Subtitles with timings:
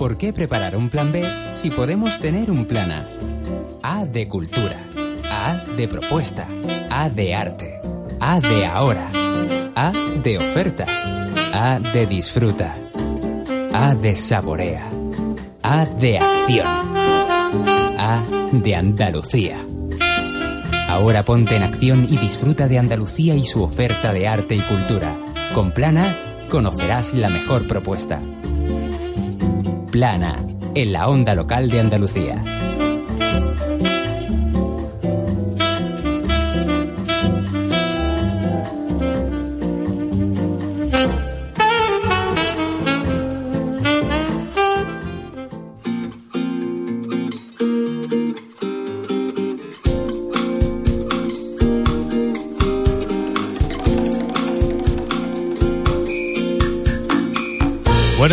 [0.00, 1.22] ¿Por qué preparar un plan B
[1.52, 3.06] si podemos tener un plan A?
[3.82, 4.78] A de cultura,
[5.30, 6.46] A de propuesta,
[6.88, 7.78] A de arte,
[8.18, 9.10] A de ahora,
[9.74, 9.92] A
[10.22, 10.86] de oferta,
[11.52, 12.74] A de disfruta,
[13.74, 14.88] A de saborea,
[15.62, 16.66] A de acción,
[17.98, 19.58] A de Andalucía.
[20.88, 25.14] Ahora ponte en acción y disfruta de Andalucía y su oferta de arte y cultura.
[25.54, 26.06] Con Plana
[26.48, 28.18] conocerás la mejor propuesta.
[29.90, 30.36] Plana,
[30.76, 32.69] en la onda local de Andalucía.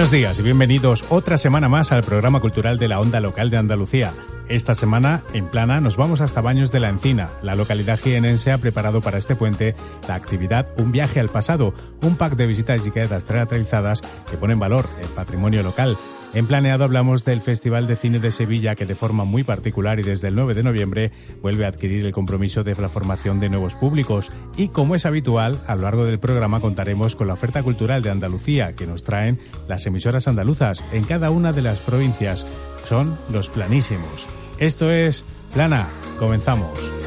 [0.08, 3.58] Buenos días y bienvenidos otra semana más al programa cultural de la Onda Local de
[3.58, 4.14] Andalucía.
[4.48, 7.30] Esta semana, en Plana, nos vamos hasta Baños de la Encina.
[7.44, 9.76] La localidad jienense ha preparado para este puente
[10.08, 14.00] la actividad Un viaje al pasado, un pack de visitas y quedas teatralizadas
[14.32, 15.98] que pone en valor el patrimonio local.
[16.38, 20.04] En Planeado hablamos del Festival de Cine de Sevilla que de forma muy particular y
[20.04, 23.74] desde el 9 de noviembre vuelve a adquirir el compromiso de la formación de nuevos
[23.74, 24.32] públicos.
[24.56, 28.12] Y como es habitual, a lo largo del programa contaremos con la oferta cultural de
[28.12, 32.46] Andalucía que nos traen las emisoras andaluzas en cada una de las provincias.
[32.86, 34.28] Son los planísimos.
[34.60, 35.88] Esto es Plana.
[36.20, 37.07] Comenzamos.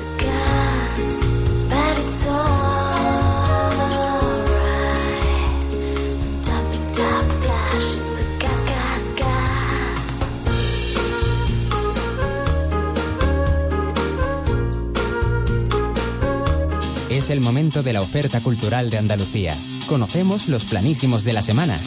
[17.20, 19.58] Es el momento de la oferta cultural de Andalucía.
[19.86, 21.78] Conocemos los planísimos de la semana.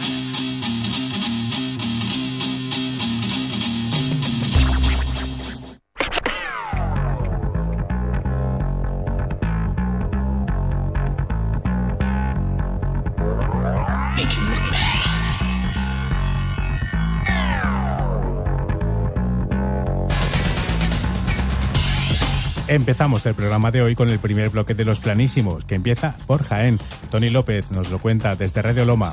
[22.73, 26.43] Empezamos el programa de hoy con el primer bloque de los planísimos, que empieza por
[26.43, 26.79] Jaén.
[27.11, 29.11] Tony López nos lo cuenta desde Radio Loma.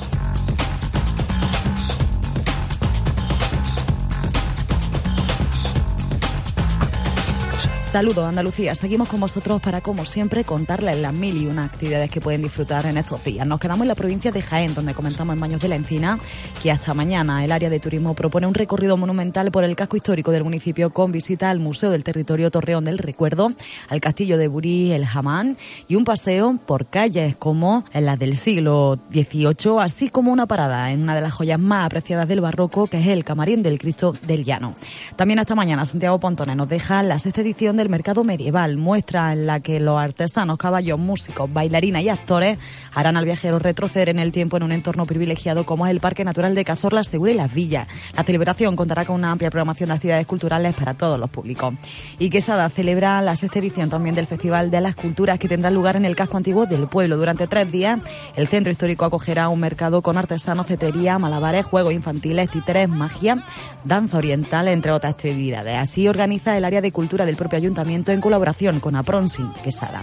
[7.93, 12.21] Saludos Andalucía, seguimos con vosotros para como siempre contarles las mil y una actividades que
[12.21, 13.45] pueden disfrutar en estos días.
[13.45, 16.17] Nos quedamos en la provincia de Jaén, donde comenzamos en Baños de la Encina,
[16.63, 20.31] que hasta mañana el área de turismo propone un recorrido monumental por el casco histórico
[20.31, 23.51] del municipio con visita al Museo del Territorio Torreón del Recuerdo,
[23.89, 25.57] al Castillo de Burí, el Jamán
[25.89, 31.03] y un paseo por calles como las del siglo XVIII, así como una parada en
[31.03, 34.45] una de las joyas más apreciadas del barroco, que es el Camarín del Cristo del
[34.45, 34.77] Llano.
[35.17, 39.47] También hasta mañana Santiago Pontones nos deja la sexta edición del mercado medieval, muestra en
[39.47, 42.59] la que los artesanos, caballos, músicos, bailarinas y actores
[42.95, 46.25] harán al viajero retroceder en el tiempo en un entorno privilegiado como es el Parque
[46.25, 47.89] Natural de Cazorla, Segura y Las Villas.
[48.15, 51.75] La celebración contará con una amplia programación de actividades culturales para todos los públicos.
[52.19, 55.97] Y Quesada celebra la sexta edición también del Festival de las Culturas que tendrá lugar
[55.97, 57.17] en el casco antiguo del pueblo.
[57.17, 58.01] Durante tres días,
[58.37, 63.43] el centro histórico acogerá un mercado con artesanos, cetrería, malabares, juegos infantiles, títeres, magia,
[63.85, 65.77] danza oriental, entre otras actividades.
[65.77, 70.03] Así organiza el área de cultura del propio ayuntamiento en colaboración con Apronsin Quesada.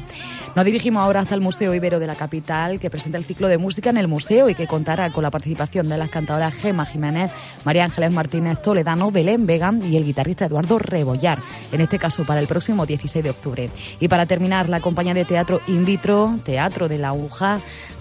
[0.55, 3.57] Nos dirigimos ahora hasta el Museo Ibero de la capital, que presenta el ciclo de
[3.57, 7.29] música en el museo y que contará con la participación de las cantadoras Gema Jiménez,
[7.65, 11.39] María Ángeles Martínez Toledano, Belén Vegan y el guitarrista Eduardo Rebollar,
[11.71, 13.69] en este caso para el próximo 16 de octubre.
[13.99, 17.59] Y para terminar, la compañía de teatro In Vitro, Teatro de la Aguja,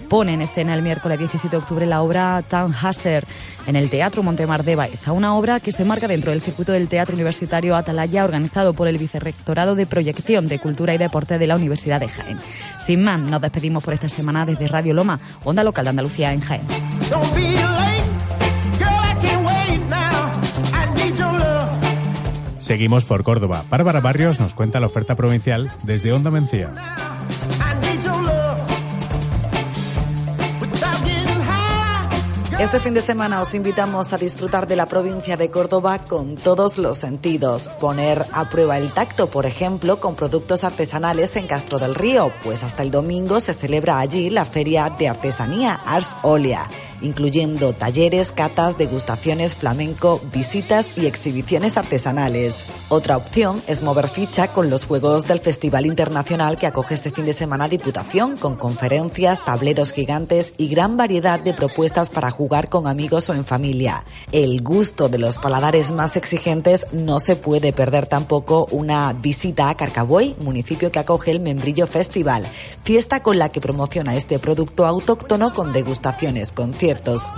[0.09, 3.25] pone en escena el miércoles 17 de octubre la obra Tannhäuser
[3.65, 6.87] en el Teatro Montemar de Baeza, una obra que se marca dentro del circuito del
[6.87, 11.55] Teatro Universitario Atalaya organizado por el Vicerrectorado de Proyección de Cultura y Deporte de la
[11.55, 12.39] Universidad de Jaén.
[12.79, 16.41] Sin más, nos despedimos por esta semana desde Radio Loma, onda local de Andalucía en
[16.41, 16.61] Jaén.
[22.59, 23.63] Seguimos por Córdoba.
[23.69, 26.69] Bárbara Barrios nos cuenta la oferta provincial desde Onda Mencía.
[32.59, 36.79] Este fin de semana os invitamos a disfrutar de la provincia de Córdoba con todos
[36.79, 37.67] los sentidos.
[37.79, 42.63] Poner a prueba el tacto, por ejemplo, con productos artesanales en Castro del Río, pues
[42.63, 46.67] hasta el domingo se celebra allí la Feria de Artesanía Ars Olea.
[47.01, 52.65] Incluyendo talleres, catas, degustaciones, flamenco, visitas y exhibiciones artesanales.
[52.89, 57.25] Otra opción es mover ficha con los juegos del Festival Internacional que acoge este fin
[57.25, 62.87] de semana Diputación, con conferencias, tableros gigantes y gran variedad de propuestas para jugar con
[62.87, 64.05] amigos o en familia.
[64.31, 69.75] El gusto de los paladares más exigentes no se puede perder tampoco una visita a
[69.75, 72.47] Carcabuey, municipio que acoge el Membrillo Festival,
[72.83, 76.86] fiesta con la que promociona este producto autóctono con degustaciones, conciertos,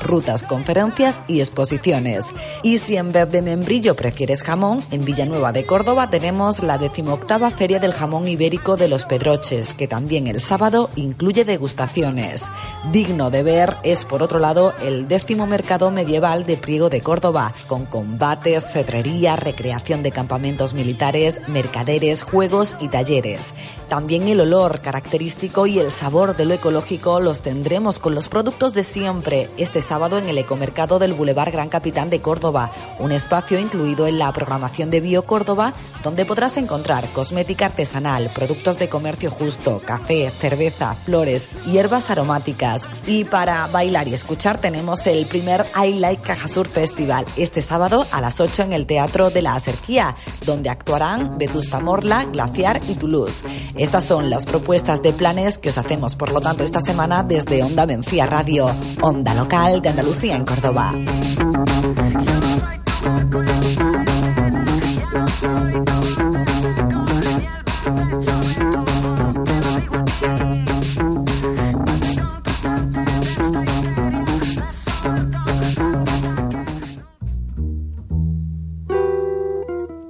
[0.01, 2.25] rutas, conferencias y exposiciones.
[2.63, 7.49] Y si en vez de membrillo prefieres jamón, en Villanueva de Córdoba tenemos la decimoctava
[7.49, 12.45] Feria del Jamón Ibérico de los Pedroches, que también el sábado incluye degustaciones.
[12.91, 17.53] Digno de ver es, por otro lado, el décimo mercado medieval de Priego de Córdoba,
[17.67, 23.53] con combates, cetrería, recreación de campamentos militares, mercaderes, juegos y talleres.
[23.87, 28.73] También el olor característico y el sabor de lo ecológico los tendremos con los productos
[28.73, 33.59] de siempre este sábado en el ecomercado del Boulevard Gran Capitán de Córdoba, un espacio
[33.59, 39.31] incluido en la programación de Bio Córdoba, donde podrás encontrar cosmética artesanal, productos de comercio
[39.31, 42.87] justo, café, cerveza, flores, hierbas aromáticas.
[43.05, 48.21] Y para bailar y escuchar tenemos el primer I Like Cajasur Festival este sábado a
[48.21, 50.15] las 8 en el Teatro de la Acerquía,
[50.45, 53.43] donde actuarán Vetusta Morla, Glaciar y Toulouse.
[53.75, 57.63] Estas son las propuestas de planes que os hacemos, por lo tanto, esta semana desde
[57.63, 58.71] Onda Mencía Radio,
[59.01, 60.93] Onda Local de Andalucía en Córdoba.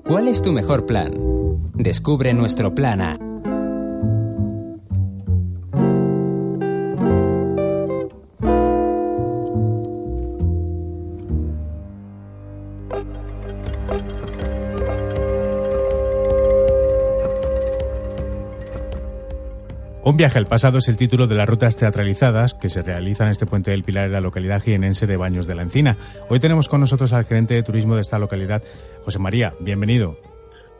[0.06, 1.14] ¿Cuál es tu mejor plan?
[1.76, 3.29] Descubre nuestro plan
[20.20, 23.46] viaje al pasado es el título de las rutas teatralizadas que se realizan en este
[23.46, 25.96] puente del Pilar en la localidad jienense de Baños de la Encina.
[26.28, 28.62] Hoy tenemos con nosotros al gerente de turismo de esta localidad,
[29.06, 29.54] José María.
[29.62, 30.18] Bienvenido.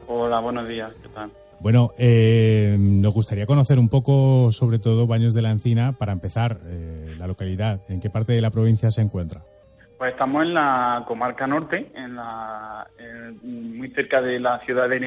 [0.08, 0.92] Hola, buenos días.
[1.02, 1.32] ¿Qué tal?
[1.62, 6.60] Bueno, eh, nos gustaría conocer un poco, sobre todo, Baños de la Encina, para empezar,
[6.66, 7.80] eh, la localidad.
[7.88, 9.42] ¿En qué parte de la provincia se encuentra?
[9.98, 12.86] Pues estamos en la comarca norte, en la,
[13.42, 15.00] muy cerca de la ciudad de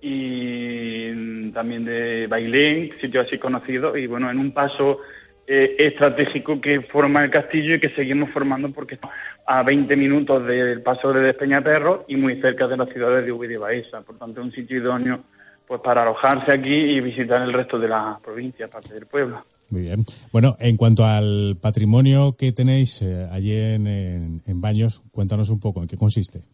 [0.00, 5.00] Y también de Bailén, sitio así conocido, y bueno, en un paso
[5.46, 9.16] eh, estratégico que forma el castillo y que seguimos formando porque estamos
[9.46, 13.48] a 20 minutos del paso de Despeñaperro y muy cerca de las ciudades de Ubi
[13.48, 15.24] de Baeza, por tanto un sitio idóneo
[15.66, 19.44] pues para alojarse aquí y visitar el resto de la provincia, parte del pueblo.
[19.70, 20.04] Muy bien.
[20.32, 25.88] Bueno, en cuanto al patrimonio que tenéis eh, allí en Baños, cuéntanos un poco en
[25.88, 26.44] qué consiste.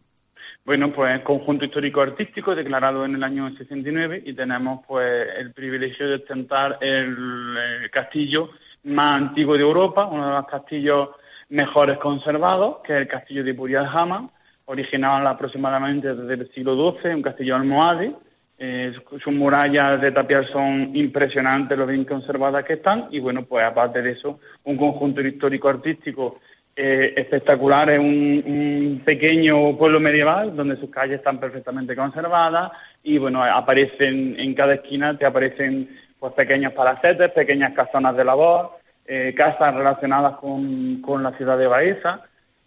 [0.65, 6.09] Bueno, pues conjunto histórico artístico declarado en el año 69 y tenemos pues el privilegio
[6.09, 8.49] de ostentar el, castillo
[8.85, 11.09] más antiguo de Europa, uno de los castillos
[11.49, 14.31] mejores conservados, que es el castillo de Burial Jama,
[14.65, 18.15] originado aproximadamente desde el siglo XII, un castillo almohade.
[18.57, 18.91] Eh,
[19.23, 24.01] sus murallas de tapial son impresionantes, lo bien conservadas que están, y bueno, pues aparte
[24.01, 26.39] de eso, un conjunto histórico artístico
[26.77, 33.43] eh, espectacular, es un, pequeño pueblo medieval donde sus calles están perfectamente conservadas y bueno,
[33.43, 35.87] aparecen en cada esquina, te aparecen
[36.19, 38.71] pues pequeños palacetes, pequeñas casonas de labor,
[39.07, 42.21] eh, casas relacionadas con, la ciudad de Baeza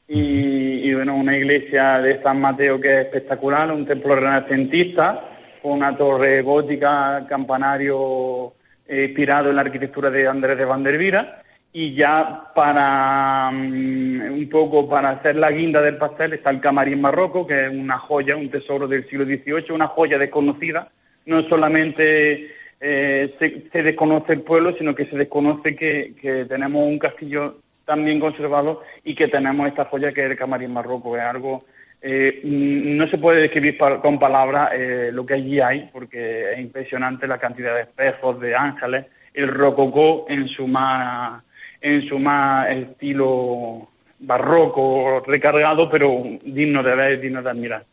[0.07, 5.23] y, bueno, una iglesia de San Mateo que es espectacular, un templo renacentista
[5.61, 8.55] con una torre gótica, campanario
[8.87, 14.89] eh, inspirado en la arquitectura de Andrés de Vandervira y ya para mm, un poco
[14.89, 18.51] para hacer la guinda del pastel está el camarín barroco, que es una joya, un
[18.51, 20.89] tesoro del siglo XVIII, una joya desconocida.
[21.27, 27.59] No solamente eh, se, desconoce el pueblo, sino que se desconoce que, tenemos un castillo
[27.85, 31.17] tan bien conservado y que tenemos esta joya que es el camarín barroco.
[31.17, 31.65] Es algo,
[32.01, 36.59] eh, mm, no se puede describir con palabras eh, lo que allí hay, porque es
[36.61, 41.43] impresionante la cantidad de espejos, de ángeles, el rococó en su más
[41.81, 43.89] en su más estilo
[44.21, 47.85] barroco, recargado, pero digno de ver, digno de admirar.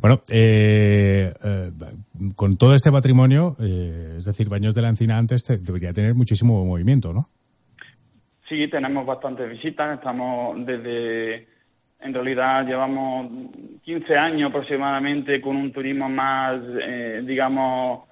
[0.00, 1.70] Bueno, eh, eh,
[2.34, 6.64] con todo este patrimonio, eh, es decir, Baños de la Encina antes debería tener muchísimo
[6.64, 7.28] movimiento, ¿no?
[8.48, 11.46] Sí, tenemos bastantes visitas, estamos desde,
[12.00, 13.30] en realidad llevamos
[13.82, 16.60] 15 años aproximadamente con un turismo más,
[17.24, 18.02] digamos,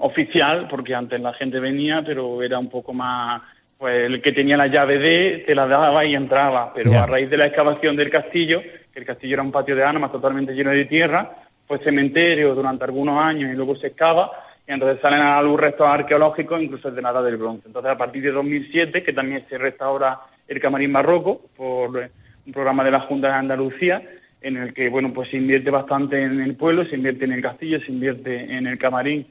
[0.00, 3.42] oficial, porque antes la gente venía, pero era un poco más
[3.78, 7.28] pues el que tenía la llave de te la daba y entraba, pero a raíz
[7.28, 10.70] de la excavación del castillo, que el castillo era un patio de armas totalmente lleno
[10.70, 11.30] de tierra,
[11.66, 14.30] pues cementerio durante algunos años y luego se excava,
[14.66, 17.64] y entonces salen a la luz restos arqueológicos, incluso de la edad del bronce.
[17.66, 22.08] Entonces a partir de 2007, que también se restaura el camarín barroco por
[22.46, 24.02] un programa de la Junta de Andalucía,
[24.40, 27.42] en el que bueno pues se invierte bastante en el pueblo, se invierte en el
[27.42, 29.26] castillo, se invierte en el camarín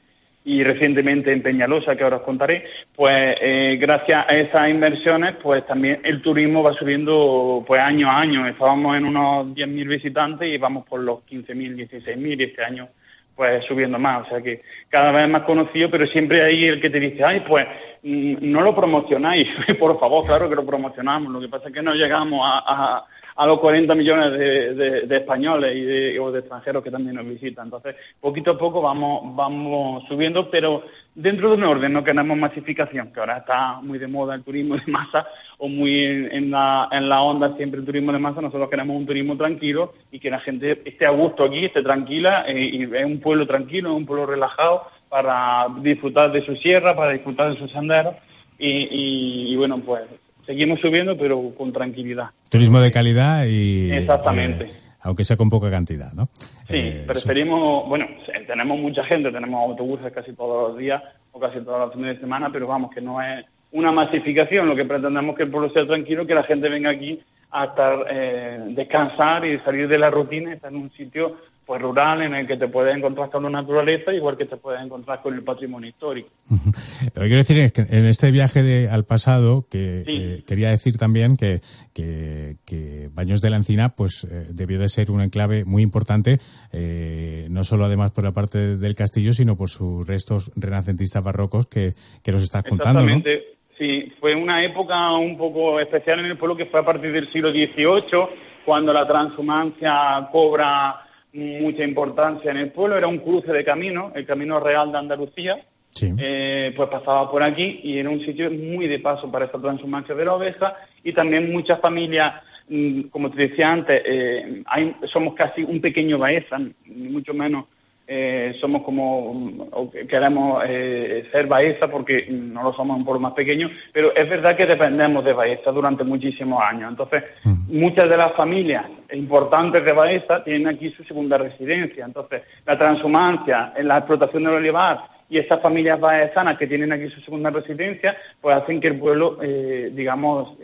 [0.46, 5.66] y recientemente en Peñalosa, que ahora os contaré, pues eh, gracias a esas inversiones, pues
[5.66, 8.46] también el turismo va subiendo pues año a año.
[8.46, 12.88] Estábamos en unos 10.000 visitantes y vamos por los 15.000, 16.000 y este año
[13.34, 14.24] pues subiendo más.
[14.24, 17.40] O sea que cada vez más conocido, pero siempre hay el que te dice, ay,
[17.40, 17.66] pues
[18.04, 19.48] mm, no lo promocionáis.
[19.80, 21.32] por favor, claro que lo promocionamos.
[21.32, 23.04] Lo que pasa es que no llegamos a a
[23.44, 27.66] los 40 millones de, españoles y de, o de extranjeros que también nos visitan.
[27.66, 33.12] Entonces, poquito a poco vamos, vamos subiendo, pero dentro de un orden, no queremos masificación,
[33.12, 35.26] que ahora está muy de moda el turismo de masa
[35.58, 39.06] o muy en, la, en la onda siempre el turismo de masa, nosotros queremos un
[39.06, 43.04] turismo tranquilo y que la gente esté a gusto aquí, esté tranquila, eh, y es
[43.04, 47.58] un pueblo tranquilo, es un pueblo relajado para disfrutar de su sierra, para disfrutar de
[47.58, 48.14] sus senderos
[48.58, 50.02] y bueno, pues
[50.46, 52.30] seguimos subiendo, pero con tranquilidad.
[52.48, 53.90] Turismo de calidad y...
[53.92, 54.64] Exactamente.
[54.64, 54.70] Eh,
[55.02, 56.28] aunque sea con poca cantidad, ¿no?
[56.68, 58.08] Sí, eh, preferimos, bueno,
[58.46, 62.20] tenemos mucha gente, tenemos autobuses casi todos los días o casi todas las fines de
[62.20, 65.86] semana, pero vamos, que no es una masificación, lo que pretendemos que el pueblo sea
[65.86, 70.54] tranquilo, que la gente venga aquí a estar, eh, descansar y salir de la rutina,
[70.54, 71.36] estar en un sitio
[71.66, 74.80] pues rural en el que te puedes encontrar con la naturaleza igual que te puedes
[74.80, 76.30] encontrar con el patrimonio histórico.
[76.48, 80.70] Lo que quiero decir es que en este viaje de, al pasado que eh, quería
[80.70, 81.60] decir también que,
[81.92, 86.38] que, Baños de la Encina pues eh, debió de ser un enclave muy importante
[86.72, 91.66] eh, no solo además por la parte del castillo sino por sus restos renacentistas barrocos
[91.66, 93.00] que, que nos estás contando.
[93.00, 93.56] Exactamente.
[93.76, 97.30] Sí, fue una época un poco especial en el pueblo que fue a partir del
[97.32, 101.05] siglo XVIII cuando la transhumancia cobra
[101.36, 105.60] mucha importancia en el pueblo, era un cruce de camino, el Camino Real de Andalucía,
[106.02, 110.14] eh, pues pasaba por aquí y era un sitio muy de paso para esta transhumancia
[110.14, 110.74] de la oveja.
[111.02, 112.34] Y también muchas familias,
[112.68, 114.62] mm, como te decía antes, eh,
[115.10, 117.66] somos casi un pequeño Baeza, ni mucho menos
[118.08, 123.32] eh, somos como, o queremos eh, ser Baeza porque no lo somos un pueblo más
[123.32, 126.90] pequeño, pero es verdad que dependemos de Baeza durante muchísimos años.
[126.90, 127.24] Entonces,
[127.68, 132.04] muchas de las familias importantes de Baeza tienen aquí su segunda residencia.
[132.04, 137.08] Entonces, la transhumancia en la explotación del olivar y estas familias baezanas que tienen aquí
[137.08, 140.56] su segunda residencia, pues hacen que el pueblo, eh, digamos,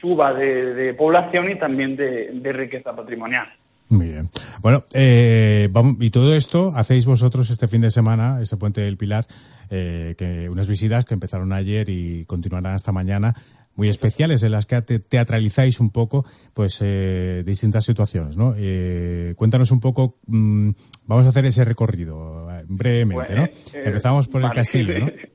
[0.00, 3.48] suba de, población y también de riqueza patrimonial.
[3.88, 4.30] Muy bien.
[4.60, 5.68] Bueno, eh,
[6.00, 9.26] y todo esto hacéis vosotros este fin de semana, ese puente del Pilar,
[9.70, 13.34] eh, que unas visitas que empezaron ayer y continuarán hasta mañana,
[13.76, 18.54] muy especiales en las que teatralizáis un poco, pues, eh, distintas situaciones, ¿no?
[18.56, 20.70] Eh, cuéntanos un poco, mm,
[21.06, 23.46] vamos a hacer ese recorrido brevemente, ¿no?
[23.46, 25.06] Pues, Empezamos por el castillo, ¿no?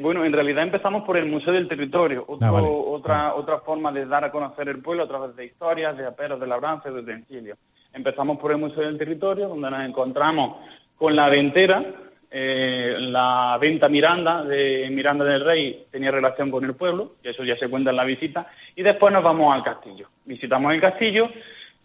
[0.00, 4.24] Bueno, en realidad empezamos por el Museo del Territorio, ah, otra, otra forma de dar
[4.24, 7.58] a conocer el pueblo a través de historias, de aperos, de labranza, de utensilios.
[7.92, 10.56] Empezamos por el Museo del Territorio, donde nos encontramos
[10.96, 11.84] con la ventera,
[12.30, 17.44] eh, la venta Miranda de Miranda del Rey tenía relación con el pueblo, y eso
[17.44, 20.08] ya se cuenta en la visita, y después nos vamos al castillo.
[20.24, 21.30] Visitamos el castillo,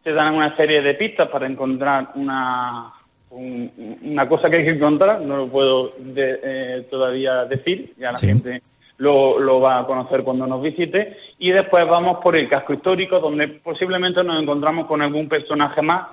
[0.03, 2.91] se dan una serie de pistas para encontrar una,
[3.31, 8.61] una cosa que hay que encontrar, no lo puedo eh, todavía decir, ya la gente
[8.97, 13.47] lo, va a conocer cuando nos visite, y después vamos por el casco histórico, donde
[13.47, 16.07] posiblemente nos encontramos con algún personaje más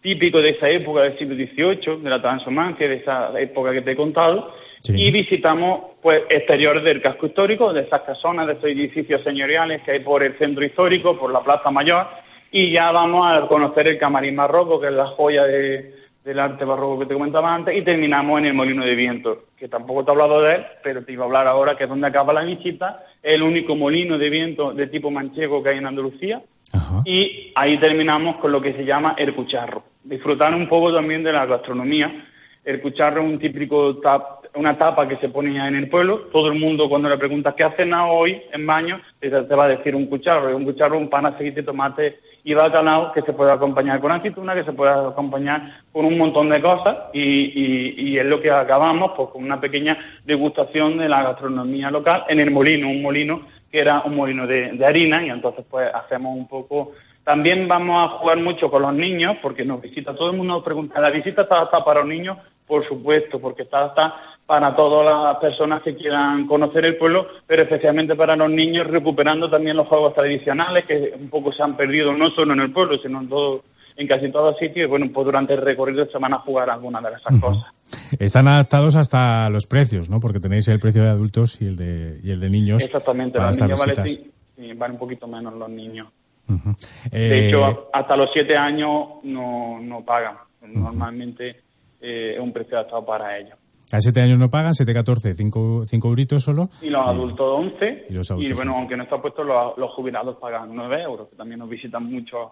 [0.00, 3.92] típico de esa época del siglo XVIII, de la transhumancia, de esa época que te
[3.92, 4.52] he contado,
[4.86, 9.92] y visitamos pues exteriores del casco histórico, de esas casonas, de estos edificios señoriales que
[9.92, 12.06] hay por el centro histórico, por la Plaza Mayor,
[12.52, 16.64] y ya vamos a conocer el camarín marroco, que es la joya de, del arte
[16.64, 20.10] barroco que te comentaba antes, y terminamos en el Molino de Viento, que tampoco te
[20.10, 22.42] he hablado de él, pero te iba a hablar ahora, que es donde acaba la
[22.42, 26.42] visita, el único molino de viento de tipo manchego que hay en Andalucía,
[27.04, 29.84] y ahí terminamos con lo que se llama el cucharro.
[30.04, 32.26] Disfrutar un poco también de la gastronomía.
[32.64, 36.26] El cucharro es un típico tap, una tapa que se ponía en el pueblo.
[36.30, 39.68] Todo el mundo cuando le preguntas qué ha cenado hoy en baño, te, va a
[39.68, 40.54] decir un cucharro.
[40.54, 44.64] Un cucharro, un pan, aceite, tomate y bacalao que se puede acompañar con aceituna, que
[44.64, 49.44] se puede acompañar con un montón de cosas y, es lo que acabamos pues, con
[49.44, 54.16] una pequeña degustación de la gastronomía local en el molino, un molino que era un
[54.16, 56.92] molino de, harina y entonces pues hacemos un poco...
[57.22, 60.64] También vamos a jugar mucho con los niños porque nos visita, todo el mundo nos
[60.64, 62.38] pregunta, ¿la visita está, para los niños?
[62.66, 64.14] Por supuesto, porque está, está
[64.48, 69.50] para todas las personas que quieran conocer el pueblo, pero especialmente para los niños, recuperando
[69.50, 72.96] también los juegos tradicionales que un poco se han perdido no solo en el pueblo,
[72.96, 73.62] sino en todo
[73.98, 77.02] en casi todos sitios y bueno, pues durante el recorrido se van a jugar algunas
[77.02, 77.64] de esas cosas.
[78.18, 80.18] Están adaptados hasta los precios, ¿no?
[80.18, 82.82] Porque tenéis el precio de adultos y el de, y el de niños.
[82.82, 86.08] Exactamente, los niños vale, sí, vale un poquito menos los niños.
[87.10, 90.36] De hecho, eh, hasta los siete años no, no pagan.
[90.62, 91.56] Normalmente
[92.00, 93.58] eh, es un precio adaptado para ellos.
[93.90, 96.68] A siete años no pagan, 7, 14, 5, cinco euritos solo.
[96.82, 98.06] Y los adultos 11.
[98.38, 101.70] Y, bueno, aunque no está puesto, los, los jubilados pagan 9 euros, que también nos
[101.70, 102.50] visitan muchos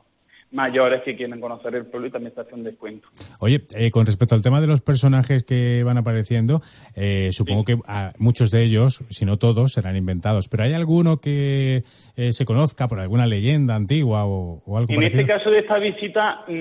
[0.52, 3.08] mayores que quieren conocer el pueblo y también se hace un descuento.
[3.40, 6.62] Oye, eh, con respecto al tema de los personajes que van apareciendo,
[6.94, 7.78] eh, supongo que
[8.18, 11.84] muchos de ellos, si no todos, serán inventados, pero ¿hay alguno que
[12.16, 16.44] eh, se conozca por alguna leyenda antigua o, algo En este caso de esta visita,
[16.48, 16.52] mm,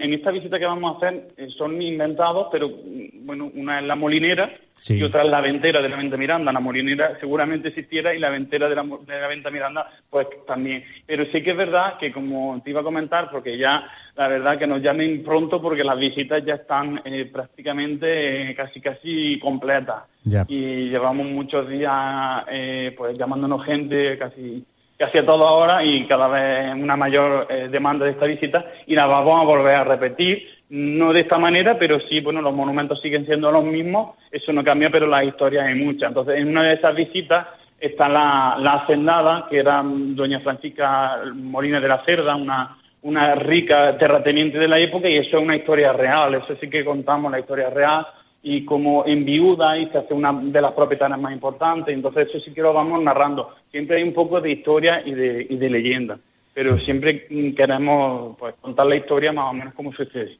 [0.00, 3.96] en esta visita que vamos a hacer, son inventados, pero mm, bueno, una es la
[3.96, 4.52] molinera,
[4.88, 6.52] y otra es la ventera de la Venta Miranda.
[6.52, 10.84] La molinera seguramente existiera y la ventera de la, de la Venta Miranda pues también.
[11.06, 14.58] Pero sí que es verdad que como te iba a comentar, porque ya la verdad
[14.58, 20.04] que nos llamen pronto porque las visitas ya están eh, prácticamente eh, casi casi completas.
[20.48, 24.64] Y llevamos muchos días eh, pues llamándonos gente casi
[24.96, 29.06] casi a toda hora y cada vez una mayor demanda de esta visita y la
[29.06, 33.26] vamos a volver a repetir no de esta manera, pero sí, bueno, los monumentos siguen
[33.26, 36.08] siendo los mismos, eso no cambia, pero las historias hay muchas.
[36.08, 37.46] Entonces, en una de esas visitas
[37.78, 43.98] está la, la hacendada, que era doña Francisca Molina de la Cerda, una, una rica
[43.98, 47.40] terrateniente de la época, y eso es una historia real, eso sí que contamos la
[47.40, 48.06] historia real,
[48.42, 52.40] y como en viuda y se hace una de las propietarias más importantes, entonces eso
[52.40, 53.54] sí que lo vamos narrando.
[53.70, 56.18] Siempre hay un poco de historia y de, y de leyenda,
[56.54, 60.38] pero siempre queremos pues, contar la historia más o menos como sucede.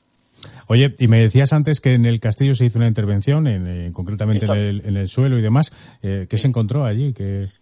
[0.68, 3.90] Oye, y me decías antes que en el castillo se hizo una intervención, en, eh,
[3.92, 5.72] concretamente en el, suelo y demás.
[6.02, 7.14] Eh, ¿Qué se encontró allí?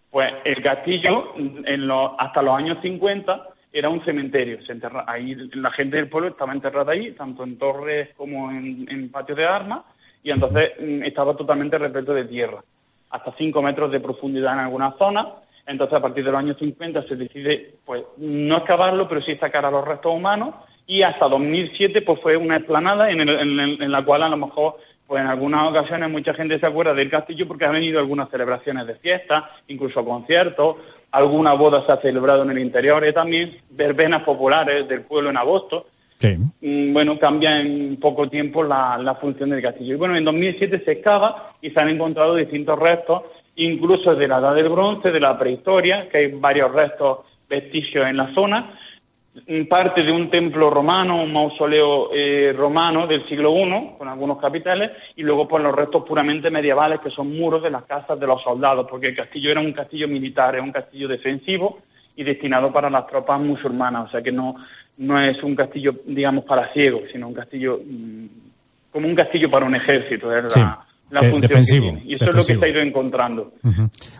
[0.09, 4.59] Pues el castillo, en hasta los años 50, era un cementerio.
[4.65, 9.09] Se ahí la gente del pueblo estaba enterrada ahí, tanto en torres como en, en
[9.09, 9.81] patios de armas,
[10.23, 12.63] y entonces mm, estaba totalmente repleto de tierra,
[13.09, 15.27] hasta 5 metros de profundidad en algunas zonas.
[15.65, 19.63] Entonces, a partir de los años 50 se decide, pues, no excavarlo, pero sí sacar
[19.63, 20.55] a los restos humanos
[20.91, 24.75] y hasta 2007 pues fue una explanada en, la cual a lo mejor
[25.07, 28.85] pues en algunas ocasiones mucha gente se acuerda del castillo porque ha venido algunas celebraciones
[28.85, 30.75] de fiesta, incluso conciertos,
[31.13, 35.37] alguna boda se ha celebrado en el interior y también verbenas populares del pueblo en
[35.37, 35.87] agosto.
[36.59, 39.93] Mm, bueno, cambia en poco tiempo la, la, función del castillo.
[39.93, 43.23] Y bueno, en 2007 se excava y se han encontrado distintos restos,
[43.55, 48.17] incluso de la edad del bronce, de la prehistoria, que hay varios restos vestigios en
[48.17, 48.73] la zona,
[49.69, 54.91] parte de un templo romano, un mausoleo eh, romano del siglo I, con algunos capiteles,
[55.15, 58.41] y luego por los restos puramente medievales, que son muros de las casas de los
[58.41, 61.79] soldados, porque el castillo era un castillo militar, es un castillo defensivo
[62.15, 64.55] y destinado para las tropas musulmanas, o sea que no,
[64.97, 68.25] no es un castillo, digamos, para ciegos, sino un castillo mm,
[68.91, 70.85] como un castillo para un ejército, la
[71.19, 73.53] función defensivo, Y eso es lo que se ha ido encontrando.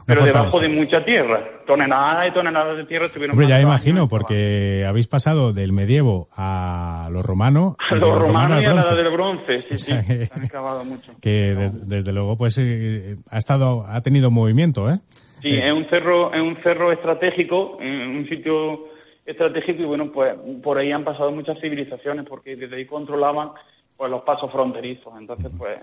[0.06, 1.42] Pero debajo de mucha tierra.
[1.66, 7.10] Toneladas y toneladas de tierra estuvieron Hombre, ya imagino, porque habéis pasado del medievo a
[7.12, 7.78] lo romano.
[7.90, 9.94] A lo romano y a la del bronce, sí, sí.
[10.06, 11.14] Que, han excavado mucho.
[11.22, 15.00] Que desde luego, pues, eh, ha estado, ha tenido movimiento, ¿eh?
[15.42, 18.92] Sí, es un cerro, es un cerro estratégico, un sitio
[19.26, 23.52] estratégico y bueno, pues por ahí han pasado muchas civilizaciones porque desde ahí controlaban
[23.98, 25.14] pues los pasos fronterizos.
[25.18, 25.80] Entonces, pues...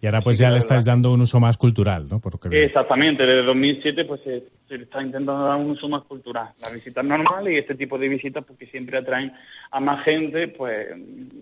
[0.00, 2.20] Y ahora pues ya le estáis dando un uso más cultural, ¿no?
[2.50, 4.42] Exactamente, desde 2007 pues se,
[4.76, 6.50] le está intentando dar un uso más cultural.
[6.60, 9.32] Las visitas normales y este tipo de visitas porque siempre atraen
[9.70, 10.88] a más gente, pues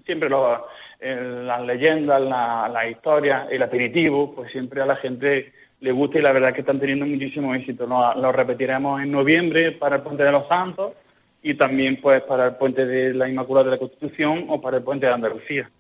[0.05, 6.19] siempre las leyendas, la, la historia, el aperitivo, pues siempre a la gente le gusta
[6.19, 7.87] y la verdad es que están teniendo muchísimo éxito.
[7.87, 10.93] Lo, lo repetiremos en noviembre para el Puente de los Santos
[11.43, 14.83] y también pues para el Puente de la Inmaculada de la Constitución o para el
[14.83, 15.71] Puente de Andalucía.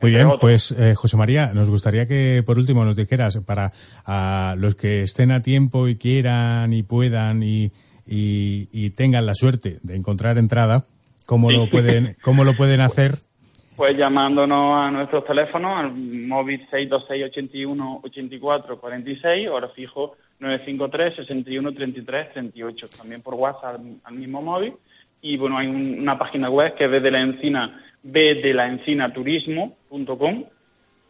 [0.00, 3.72] Muy bien, pues eh, José María, nos gustaría que por último nos dijeras para
[4.04, 7.72] a los que estén a tiempo y quieran y puedan y,
[8.06, 10.84] y, tengan la suerte de encontrar entrada,
[11.24, 13.18] ¿cómo lo pueden, cómo lo pueden hacer?
[13.74, 21.72] Pues llamándonos a nuestros teléfonos, al móvil 626 81 84 46, ahora fijo 953 61
[21.72, 24.74] 33 38, también por WhatsApp al, mismo móvil.
[25.20, 29.12] Y bueno, hay una página web que es de la encina b de la encina
[29.12, 30.44] turismo.com,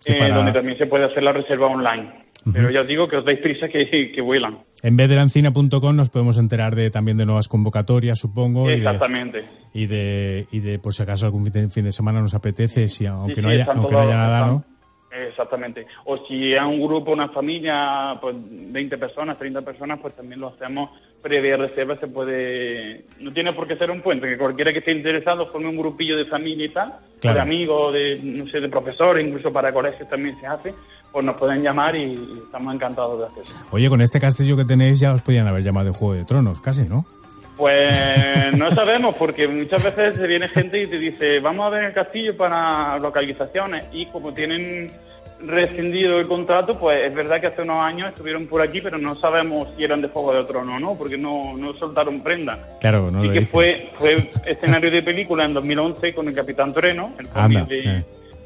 [0.04, 2.26] eh, donde también se puede hacer la reserva online.
[2.52, 4.58] Pero ya os digo que os dais prisa que, que vuelan.
[4.82, 8.70] En vez de la encina.com nos podemos enterar de también de nuevas convocatorias, supongo.
[8.70, 9.44] Exactamente.
[9.74, 13.42] Y de, y de, por si acaso algún fin de, semana nos apetece, si, aunque,
[13.42, 14.64] no haya, aunque no haya nada, ¿no?
[15.28, 15.86] Exactamente.
[16.04, 20.48] O si es un grupo, una familia, pues 20 personas, 30 personas, pues también lo
[20.48, 20.90] hacemos
[21.26, 23.04] previa reserva, se puede...
[23.18, 26.16] No tiene por qué ser un puente, que cualquiera que esté interesado forme un grupillo
[26.16, 30.38] de familia y tal, de amigos, de, no sé, de profesores, incluso para colegios también
[30.38, 30.72] se hace,
[31.10, 33.60] pues nos pueden llamar y, estamos encantados de hacerlo.
[33.72, 36.60] Oye, con este castillo que tenéis ya os podían haber llamado de Juego de Tronos,
[36.60, 37.04] casi, ¿no?
[37.56, 41.84] Pues no sabemos, porque muchas veces se viene gente y te dice, vamos a ver
[41.84, 44.92] el castillo para localizaciones, y como tienen
[45.40, 49.14] rescindido el contrato, pues es verdad que hace unos años estuvieron por aquí, pero no
[49.16, 52.76] sabemos si eran de Fuego de Trono o no, porque no, no soltaron prenda.
[52.80, 57.12] Claro, no Y que fue, fue escenario de película en 2011 con el Capitán Toreno,
[57.18, 58.04] el de,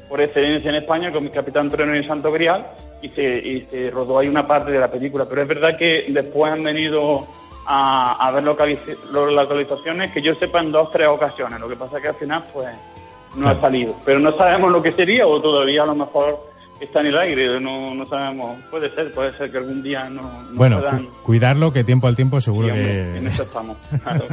[0.09, 2.67] por excelencia en España, con el Capitán Toreno y Santo Grial,
[3.01, 5.25] y se, y se rodó ahí una parte de la película.
[5.27, 7.25] Pero es verdad que después han venido
[7.65, 11.59] a, a ver localizaciones que yo sepa en dos tres ocasiones.
[11.59, 12.67] Lo que pasa es que al final, pues,
[13.35, 13.95] no ha salido.
[14.03, 16.50] Pero no sabemos lo que sería, o todavía a lo mejor
[16.81, 20.43] está en el aire, no, no sabemos, puede ser, puede ser que algún día no,
[20.53, 20.81] Bueno,
[21.23, 23.17] cuidarlo, que tiempo al tiempo seguro que...
[23.17, 23.77] En eso estamos,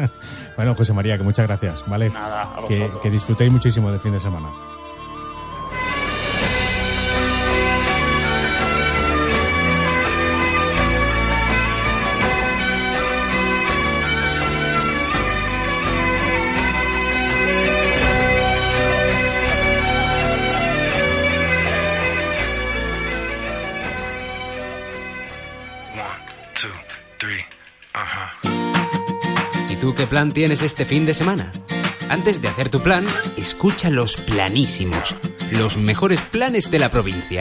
[0.57, 2.11] bueno, José María, que muchas gracias, ¿vale?
[2.11, 4.49] Nada, que, que disfrutéis muchísimo del fin de semana.
[29.99, 31.51] Qué plan tienes este fin de semana?
[32.09, 33.05] Antes de hacer tu plan,
[33.37, 35.17] escucha los planísimos,
[35.51, 37.41] los mejores planes de la provincia.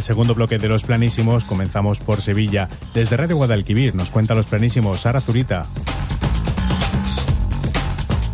[0.00, 2.70] El segundo bloque de los planísimos comenzamos por Sevilla.
[2.94, 5.66] Desde Radio Guadalquivir nos cuenta los planísimos Sara Zurita.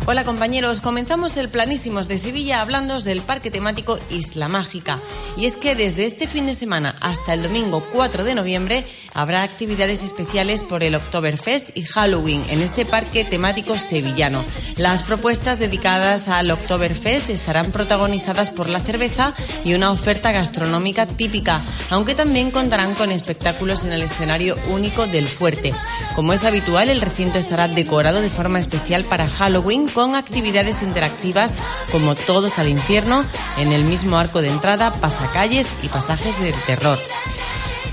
[0.09, 5.01] Hola compañeros, comenzamos el Planísimos de Sevilla hablando del parque temático Isla Mágica.
[5.35, 9.43] Y es que desde este fin de semana hasta el domingo 4 de noviembre habrá
[9.43, 14.45] actividades especiales por el Oktoberfest y Halloween en este parque temático sevillano.
[14.77, 19.33] Las propuestas dedicadas al Oktoberfest estarán protagonizadas por la cerveza
[19.65, 25.27] y una oferta gastronómica típica, aunque también contarán con espectáculos en el escenario único del
[25.27, 25.73] fuerte.
[26.15, 31.55] Como es habitual, el recinto estará decorado de forma especial para Halloween con actividades interactivas
[31.91, 33.25] como Todos al Infierno,
[33.57, 36.99] en el mismo arco de entrada, pasacalles y pasajes del terror.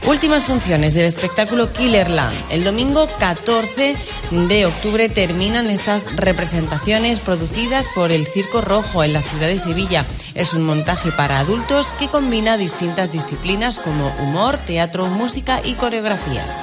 [0.07, 2.37] Últimas funciones del espectáculo Killerland.
[2.51, 3.97] El domingo 14
[4.33, 10.05] de octubre terminan estas representaciones producidas por el Circo Rojo en la ciudad de Sevilla.
[10.35, 16.55] Es un montaje para adultos que combina distintas disciplinas como humor, teatro, música y coreografías.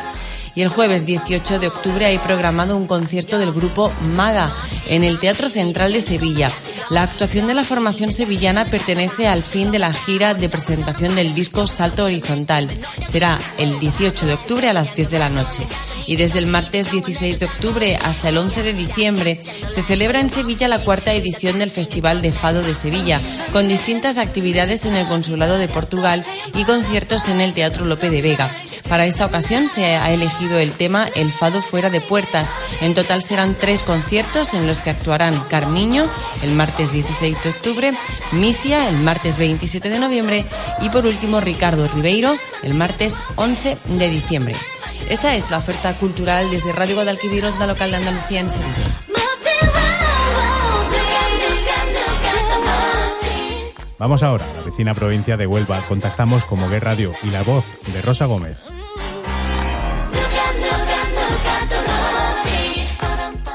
[0.54, 4.54] Y el jueves 18 de octubre hay programado un concierto del grupo Maga
[4.88, 6.52] en el Teatro Central de Sevilla.
[6.90, 11.34] La actuación de la formación sevillana pertenece al fin de la gira de presentación del
[11.34, 12.70] disco Salto Horizontal.
[13.04, 15.66] Será el 18 de octubre a las 10 de la noche.
[16.06, 20.30] Y desde el martes 16 de octubre hasta el 11 de diciembre se celebra en
[20.30, 23.22] Sevilla la cuarta edición del Festival de Fado de Sevilla,
[23.54, 28.22] con distintas actividades en el Consulado de Portugal y conciertos en el Teatro Lope de
[28.22, 28.52] Vega.
[28.90, 32.52] Para esta ocasión se ha elegido el tema El Fado fuera de puertas.
[32.82, 36.08] En total serán tres conciertos en los que actuarán Carmiño
[36.42, 37.94] el martes 16 de octubre,
[38.32, 40.46] Misia el martes 27 de noviembre
[40.82, 44.56] y por último Ricardo Ribeiro el martes 11 de diciembre.
[45.10, 49.12] Esta es la oferta cultural desde Radio Guadalquivir, onda local de Andalucía en Sevilla.
[54.00, 55.86] Vamos ahora a la vecina provincia de Huelva.
[55.88, 58.58] Contactamos con Moguer Radio y la voz de Rosa Gómez.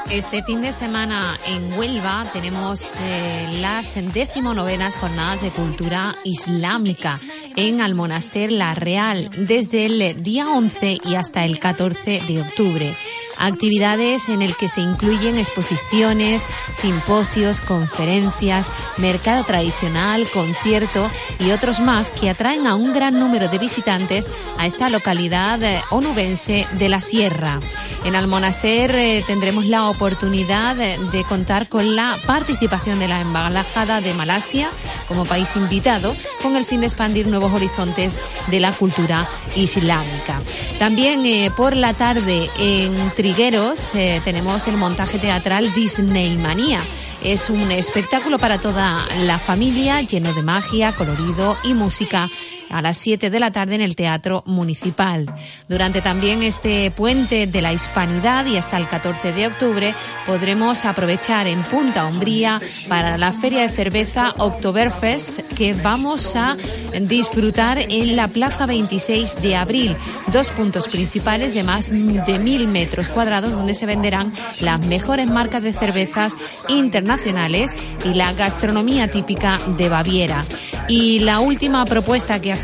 [0.09, 7.19] Este fin de semana en Huelva tenemos eh, las decimonovenas jornadas de cultura islámica
[7.57, 12.95] en Almonaster La Real desde el día 11 y hasta el 14 de octubre
[13.37, 22.09] actividades en el que se incluyen exposiciones, simposios, conferencias, mercado tradicional, concierto y otros más
[22.11, 27.01] que atraen a un gran número de visitantes a esta localidad eh, onubense de la
[27.01, 27.59] Sierra.
[28.03, 34.13] En Almonaster eh, tendremos la oportunidad de contar con la participación de la Embajada de
[34.13, 34.69] Malasia
[35.07, 40.36] como país invitado con el fin de expandir nuevos horizontes de la cultura islámica.
[40.79, 46.81] También eh, por la tarde en Trigueros eh, tenemos el montaje teatral Disney Manía.
[47.21, 52.29] Es un espectáculo para toda la familia lleno de magia, colorido y música
[52.69, 55.25] a las 7 de la tarde en el Teatro Municipal.
[55.67, 61.47] Durante también este puente de la Hispanidad y hasta el 14 de octubre podremos aprovechar
[61.47, 66.57] en Punta Umbría para la Feria de Cerveza Oktoberfest que vamos a
[67.01, 69.95] disfrutar en la Plaza 26 de abril.
[70.31, 75.63] Dos puntos principales de más de mil metros cuadrados donde se venderán las mejores marcas
[75.63, 76.33] de cervezas
[76.67, 80.45] internacionales y la gastronomía típica de Baviera.
[80.87, 82.56] Y la última propuesta que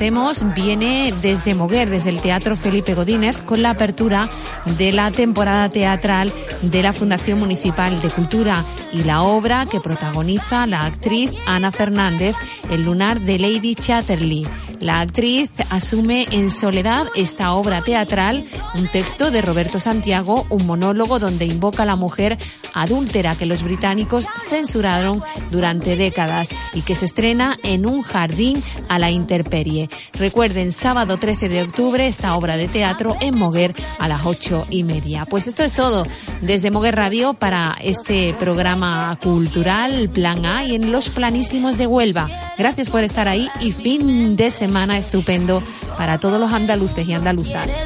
[0.56, 4.30] viene desde Moguer, desde el Teatro Felipe Godínez, con la apertura
[4.78, 10.66] de la temporada teatral de la Fundación Municipal de Cultura y la obra que protagoniza
[10.66, 12.36] la actriz Ana Fernández,
[12.70, 14.46] El lunar de Lady Chatterley.
[14.80, 18.44] La actriz asume en soledad esta obra teatral,
[18.76, 22.38] un texto de Roberto Santiago, un monólogo donde invoca a la mujer
[22.74, 29.00] adúltera que los británicos censuraron durante décadas y que se estrena en un jardín a
[29.00, 29.83] la intemperie.
[30.14, 34.84] Recuerden, sábado 13 de octubre, esta obra de teatro en Moguer a las ocho y
[34.84, 35.26] media.
[35.26, 36.04] Pues esto es todo
[36.42, 42.30] desde Moguer Radio para este programa cultural Plan A y en los planísimos de Huelva.
[42.58, 45.62] Gracias por estar ahí y fin de semana semana estupendo
[45.98, 47.84] para todos los andaluces y andaluzas.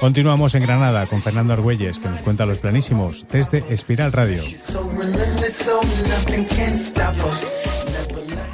[0.00, 4.42] Continuamos en Granada con Fernando Argüelles, que nos cuenta los planísimos desde Espiral Radio.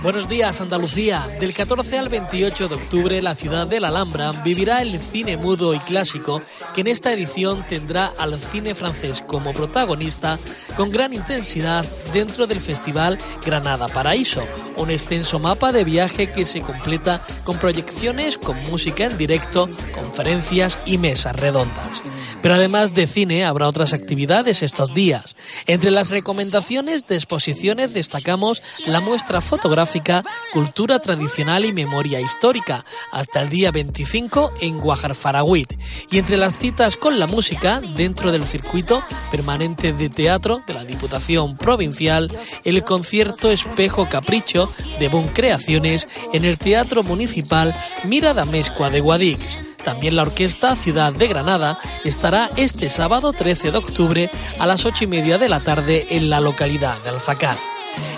[0.02, 1.28] Buenos días, Andalucía.
[1.40, 5.74] Del 14 al 28 de octubre, la ciudad de la Alhambra vivirá el cine mudo
[5.74, 6.40] y clásico,
[6.74, 10.38] que en esta edición tendrá al cine francés como protagonista
[10.74, 11.84] con gran intensidad
[12.14, 14.42] dentro del festival Granada Paraíso,
[14.78, 20.78] un extenso mapa de viaje que se completa con proyecciones con música en directo, conferencias
[20.86, 22.02] y mesas redondas.
[22.40, 25.36] Pero además de cine, habrá otras actividades estos días.
[25.66, 29.89] Entre las recomendaciones de exposiciones destacamos la muestra fotográfica
[30.52, 35.72] Cultura Tradicional y Memoria Histórica, hasta el día 25 en Guajarfarahuit.
[36.10, 40.84] Y entre las citas con la música, dentro del circuito permanente de teatro de la
[40.84, 42.30] Diputación Provincial,
[42.62, 47.74] el concierto Espejo Capricho de Bon Creaciones en el Teatro Municipal
[48.04, 49.58] Mirada Mezcua de Guadix.
[49.84, 55.04] También la Orquesta Ciudad de Granada estará este sábado 13 de octubre a las 8
[55.04, 57.56] y media de la tarde en la localidad de Alfacar.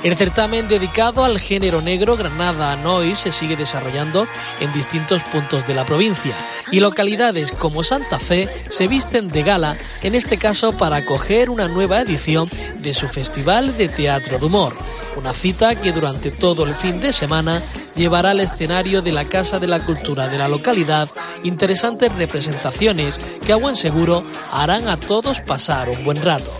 [0.02, 4.26] El certamen dedicado al género negro Granada Noise se sigue desarrollando
[4.58, 6.34] en distintos puntos de la provincia
[6.72, 11.68] y localidades como Santa Fe se visten de gala, en este caso para acoger una
[11.68, 12.48] nueva edición
[12.82, 14.74] de su Festival de Teatro de Humor.
[15.16, 17.62] Una cita que durante todo el fin de semana
[17.94, 21.08] llevará al escenario de la Casa de la Cultura de la localidad
[21.44, 26.50] interesantes representaciones que a buen seguro harán a todos pasar un buen rato.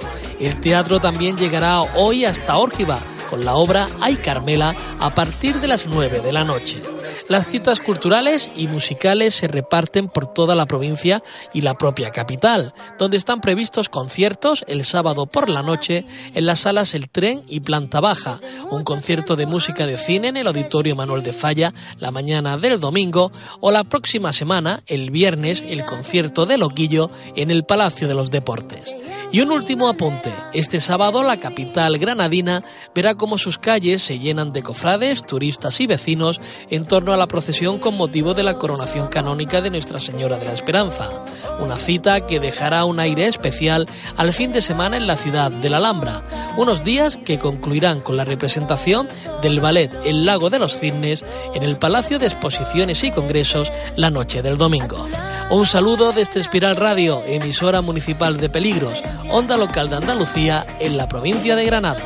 [0.43, 2.99] El teatro también llegará hoy hasta Órgiva
[3.31, 6.83] con la obra Ay Carmela a partir de las 9 de la noche.
[7.29, 11.23] Las citas culturales y musicales se reparten por toda la provincia
[11.55, 16.05] y la propia capital, donde están previstos conciertos el sábado por la noche
[16.35, 20.37] en las salas El Tren y Planta Baja, un concierto de música de cine en
[20.37, 25.65] el Auditorio Manuel de Falla la mañana del domingo o la próxima semana, el viernes,
[25.67, 28.95] el concierto de Loquillo en el Palacio de los Deportes.
[29.31, 34.53] Y un último apunte, este sábado la capital granadina verá cómo sus calles se llenan
[34.53, 39.09] de cofrades, turistas y vecinos en torno a la procesión con motivo de la coronación
[39.09, 41.09] canónica de Nuestra Señora de la Esperanza,
[41.61, 45.71] una cita que dejará un aire especial al fin de semana en la ciudad de
[45.71, 46.23] la Alhambra,
[46.57, 49.09] unos días que concluirán con la representación
[49.43, 54.11] del ballet El Lago de los Cisnes en el Palacio de Exposiciones y Congresos la
[54.11, 55.07] noche del domingo.
[55.51, 61.09] Un saludo desde Espiral Radio, emisora municipal de Peligros, onda local de Andalucía en la
[61.09, 62.01] provincia de Granada.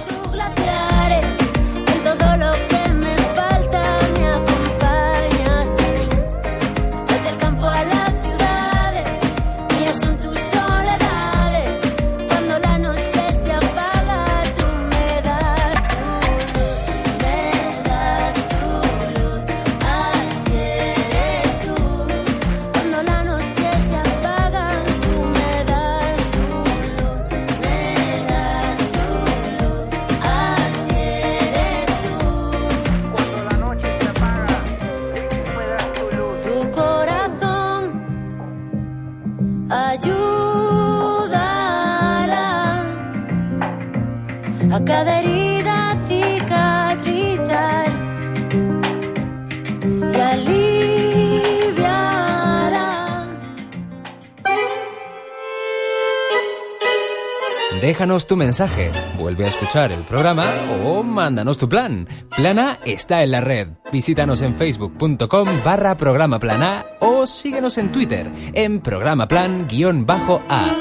[57.87, 60.45] Déjanos tu mensaje, vuelve a escuchar el programa
[60.85, 62.09] o mándanos tu plan.
[62.37, 63.69] Plana está en la red.
[63.93, 70.77] Visítanos en facebook.com barra programa plana o síguenos en Twitter en programa plan-a.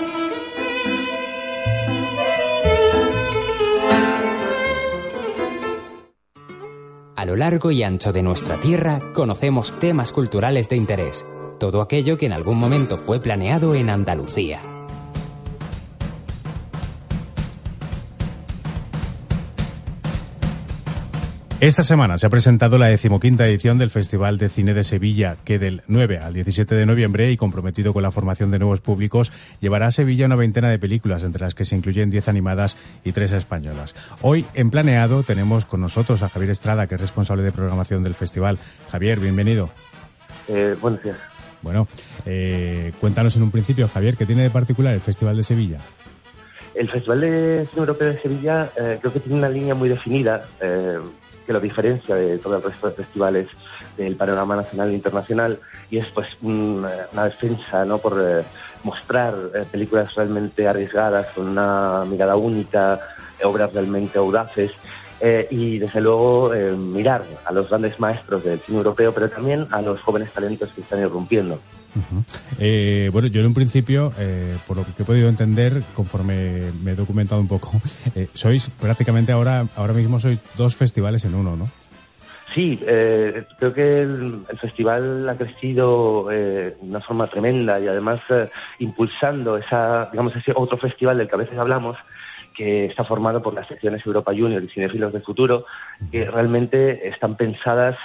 [7.16, 11.24] A lo largo y ancho de nuestra tierra conocemos temas culturales de interés,
[11.60, 14.75] todo aquello que en algún momento fue planeado en Andalucía.
[21.62, 25.58] Esta semana se ha presentado la decimoquinta edición del Festival de Cine de Sevilla, que
[25.58, 29.88] del 9 al 17 de noviembre y comprometido con la formación de nuevos públicos, llevará
[29.88, 33.32] a Sevilla una veintena de películas, entre las que se incluyen 10 animadas y 3
[33.32, 33.96] españolas.
[34.22, 38.16] Hoy, en Planeado, tenemos con nosotros a Javier Estrada, que es responsable de programación del
[38.16, 38.60] festival.
[38.92, 39.70] Javier, bienvenido.
[40.50, 41.18] Eh, buenos días.
[41.62, 41.88] Bueno,
[42.26, 45.80] eh, cuéntanos en un principio, Javier, ¿qué tiene de particular el Festival de Sevilla?
[46.76, 50.46] El Festival de Cine Europeo de Sevilla eh, creo que tiene una línea muy definida
[50.60, 51.00] eh,
[51.46, 53.48] que lo diferencia de todo el resto de festivales
[53.98, 57.98] del panorama nacional e internacional y es pues una, una defensa ¿no?
[58.00, 58.44] por eh,
[58.84, 63.00] mostrar eh, películas realmente arriesgadas con una mirada única,
[63.44, 64.72] obras realmente audaces
[65.20, 69.68] eh, y desde luego eh, mirar a los grandes maestros del cine europeo pero también
[69.72, 71.60] a los jóvenes talentos que están irrumpiendo.
[71.96, 76.92] Uh bueno, yo en un principio, eh, por lo que he podido entender, conforme me
[76.92, 77.72] he documentado un poco,
[78.16, 81.70] eh, sois prácticamente ahora, ahora mismo sois dos festivales en uno, ¿no?
[82.54, 88.22] Sí, eh, creo que el, festival ha crecido de una forma tremenda y además
[88.80, 91.98] impulsando esa, digamos, ese otro festival del que a veces hablamos,
[92.56, 95.66] que está formado por las secciones Europa Junior y Cinefilos del Futuro,
[96.12, 97.98] que realmente están pensadas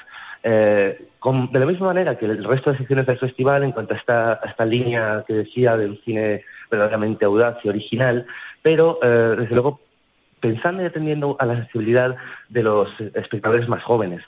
[0.43, 3.95] eh, con, de la misma manera que el resto de secciones del festival en cuanto
[3.95, 8.27] a esta, a esta línea que decía de un cine verdaderamente audaz y original,
[8.63, 9.81] pero eh, desde luego
[10.41, 12.17] pensando y atendiendo a la sensibilidad
[12.49, 14.23] de los espectadores más jóvenes.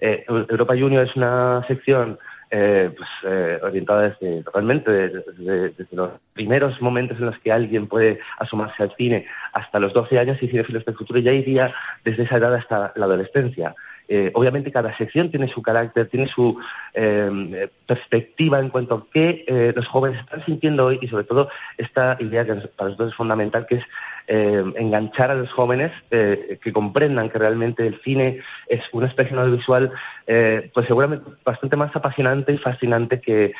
[0.00, 2.18] Eh, Europa Junior es una sección
[2.50, 7.88] eh, pues, eh, orientada desde realmente desde, desde, los primeros momentos en los que alguien
[7.88, 11.74] puede asomarse al cine hasta los 12 años y Cinefilos del Futuro ya iría
[12.04, 13.74] desde esa edad hasta la adolescencia.
[14.08, 16.56] Eh, obviamente cada sección tiene su carácter, tiene su
[16.94, 21.48] eh, perspectiva en cuanto a qué eh, los jóvenes están sintiendo hoy y sobre todo
[21.76, 23.84] esta idea que para nosotros es fundamental que es
[24.28, 29.92] enganchar a los jóvenes que comprendan que realmente el cine es una expresión audiovisual
[30.26, 33.52] pues seguramente bastante más apasionante y fascinante que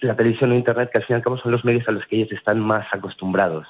[0.00, 2.04] la televisión o internet que al fin y al cabo son los medios a los
[2.06, 3.68] que ellos están más acostumbrados.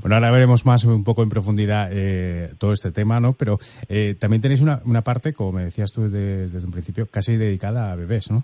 [0.00, 3.34] Bueno, ahora veremos más un poco en profundidad eh, todo este tema, ¿no?
[3.34, 7.06] Pero eh, también tenéis una, una, parte, como me decías tú desde, desde un principio,
[7.06, 8.42] casi dedicada a bebés, ¿no?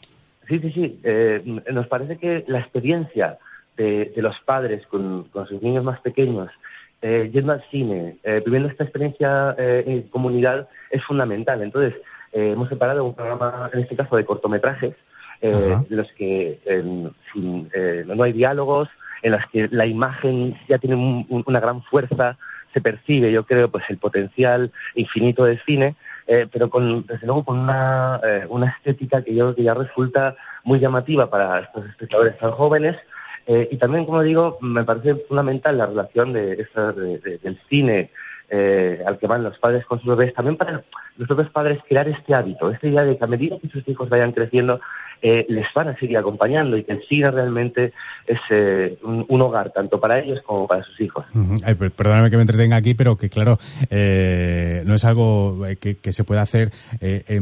[0.49, 1.01] Sí, sí, sí.
[1.03, 3.39] Eh, nos parece que la experiencia
[3.77, 6.51] de, de los padres con, con, sus niños más pequeños,
[7.03, 11.63] eh, yendo al cine, eh, viviendo esta experiencia eh, en comunidad, es fundamental.
[11.63, 11.95] Entonces,
[12.33, 14.95] hemos separado un programa, en este caso, de cortometrajes,
[15.43, 16.61] eh, de los que
[17.33, 18.89] sin, eh, no hay diálogos,
[19.23, 22.37] en las que la imagen ya tiene un, un, una gran fuerza,
[22.73, 27.45] se percibe, yo creo, pues el potencial infinito del cine, eh, pero con, desde luego
[27.45, 31.87] con una, eh, una estética que yo creo que ya resulta muy llamativa para estos
[31.87, 32.97] espectadores tan jóvenes.
[33.47, 36.57] Eh, y también, como digo, me parece fundamental la relación de,
[37.43, 38.11] del cine
[39.07, 40.83] al que van los padres con sus bebés, también para
[41.17, 44.09] los propios padres crear este hábito, esta idea de que a medida que sus hijos
[44.09, 44.81] vayan creciendo,
[45.23, 47.93] eh, les van a seguir acompañando y que cine realmente
[48.27, 51.25] es eh, un, hogar tanto para ellos como para sus hijos.
[51.97, 53.59] Perdóname que me entretenga aquí, pero que claro,
[53.91, 57.41] eh, no es algo que, que se pueda hacer eh,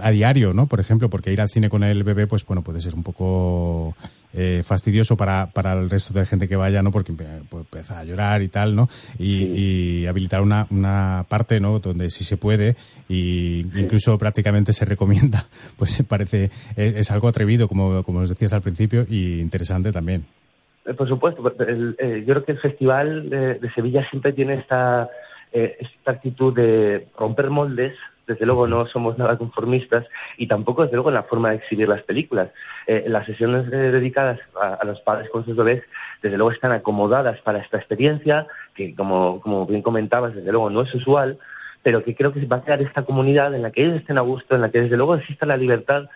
[0.00, 0.66] a diario, ¿no?
[0.66, 3.96] Por ejemplo, porque ir al cine con el bebé, pues bueno, puede ser un poco
[4.34, 6.90] eh, fastidioso para, para el resto de gente que vaya, ¿no?
[6.90, 8.88] Porque pues, empieza a llorar y tal, ¿no?
[9.18, 9.54] Y, sí.
[9.56, 11.78] y habilitar una, una parte, ¿no?
[11.78, 12.76] Donde sí se puede
[13.08, 13.80] y sí.
[13.80, 15.44] incluso prácticamente se recomienda,
[15.76, 20.24] pues parece, es, es, algo atrevido, como, como os decías al principio, y interesante también.
[20.86, 24.54] Eh, por supuesto, el, eh, yo creo que el Festival de, de Sevilla siempre tiene
[24.54, 25.10] esta,
[25.52, 27.94] eh, esta actitud de romper moldes,
[28.26, 30.06] desde luego no somos nada conformistas
[30.36, 32.50] y tampoco desde luego en la forma de exhibir las películas.
[32.86, 35.82] Eh, las sesiones eh, dedicadas a, a, los padres con sus bebés
[36.22, 40.82] desde luego están acomodadas para esta experiencia que como, como bien comentabas desde luego no
[40.82, 41.38] es usual
[41.86, 44.22] pero que creo que va a crear esta comunidad en la que ellos estén a
[44.22, 46.08] gusto, en la que desde luego exista la libertad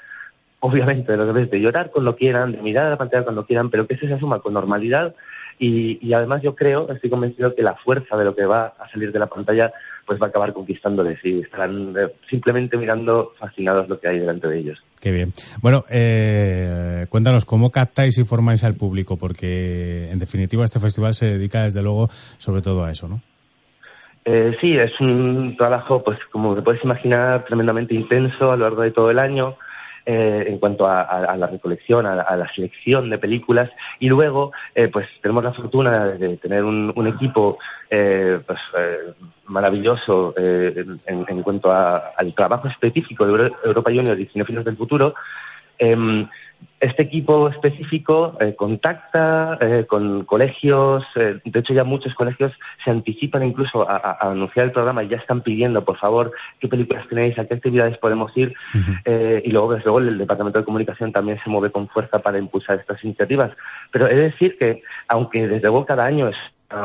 [0.58, 3.70] obviamente de los bebés de llorar cuando quieran, de mirar a la pantalla cuando quieran,
[3.70, 5.14] pero que eso se asuma con normalidad
[5.60, 8.90] y, y, además yo creo, estoy convencido que la fuerza de lo que va a
[8.90, 9.70] salir de la pantalla
[10.06, 14.48] pues va a acabar conquistándoles y estarán eh, simplemente mirando fascinados lo que hay delante
[14.48, 14.82] de ellos.
[14.98, 15.32] Qué bien.
[15.62, 21.26] Bueno, eh, cuéntanos cómo captáis y formáis al público, porque en definitiva este festival se
[21.26, 23.20] dedica desde luego sobre todo a eso, ¿no?
[24.24, 28.82] Eh, sí, es un trabajo, pues como te puedes imaginar, tremendamente intenso a lo largo
[28.82, 29.56] de todo el año.
[30.12, 35.06] Eh, en cuanto a, la recolección, a, la selección de películas y luego eh, pues
[35.22, 37.58] tenemos la fortuna de tener un, equipo
[37.88, 38.58] pues,
[39.44, 45.14] maravilloso en, cuanto al trabajo específico de Europa Junior y Cinefilos del Futuro
[45.78, 46.26] em,
[46.80, 52.52] este equipo específico eh, contacta eh, con colegios, eh, de hecho ya muchos colegios
[52.82, 57.06] se anticipan incluso a, anunciar el programa y ya están pidiendo, por favor, qué películas
[57.08, 58.54] tenéis, a qué actividades podemos ir.
[59.44, 62.78] y luego, desde luego, el Departamento de Comunicación también se mueve con fuerza para impulsar
[62.78, 63.50] estas iniciativas.
[63.90, 66.36] Pero he de decir que, aunque desde luego cada año es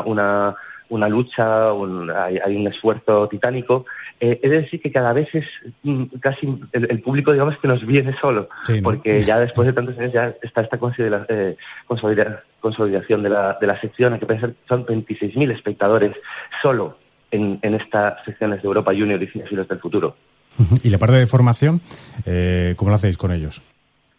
[0.06, 0.56] una una
[0.90, 3.86] lucha, hay, un esfuerzo titánico.
[4.20, 5.46] Eh, de decir que cada vez es
[5.84, 8.48] mm, casi el, público, digamos, que nos viene solo,
[8.82, 10.80] porque ya después de tantos años ya está esta
[11.28, 11.56] eh,
[12.62, 14.14] consolidación de la, de la sección.
[14.14, 16.16] Hay que pensar que son 26.000 espectadores
[16.62, 16.98] solo
[17.32, 20.16] en, en estas secciones de Europa Junior y Cinefilos del Futuro.
[20.84, 21.82] ¿Y la parte de formación,
[22.26, 23.62] eh, cómo lo hacéis con ellos?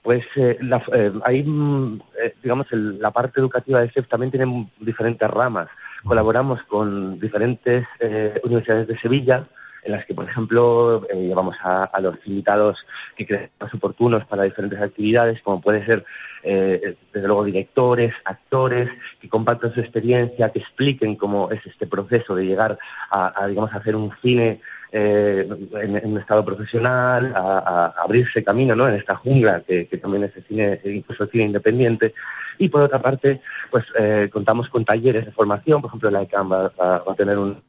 [0.02, 0.82] Pues eh, la,
[1.24, 2.00] ahí, mm,
[2.42, 5.68] digamos, la parte educativa de CEF también tiene diferentes ramas
[6.06, 9.46] colaboramos con diferentes eh, universidades de Sevilla,
[9.82, 12.78] en las que, por ejemplo, eh, llevamos a, los invitados
[13.14, 16.04] que creen más oportunos para diferentes actividades, como puede ser,
[16.42, 18.90] eh, desde luego, directores, actores,
[19.20, 22.78] que compartan su experiencia, que expliquen cómo es este proceso de llegar
[23.10, 24.60] a, digamos, a hacer un cine
[24.92, 28.88] en, un estado profesional, a, abrirse camino ¿no?
[28.88, 32.14] en esta jungla que, también es el cine, incluso el cine independiente.
[32.58, 36.50] Y por otra parte, pues eh, contamos con talleres de formación, por ejemplo, la ICANN
[36.50, 37.60] va, a tener un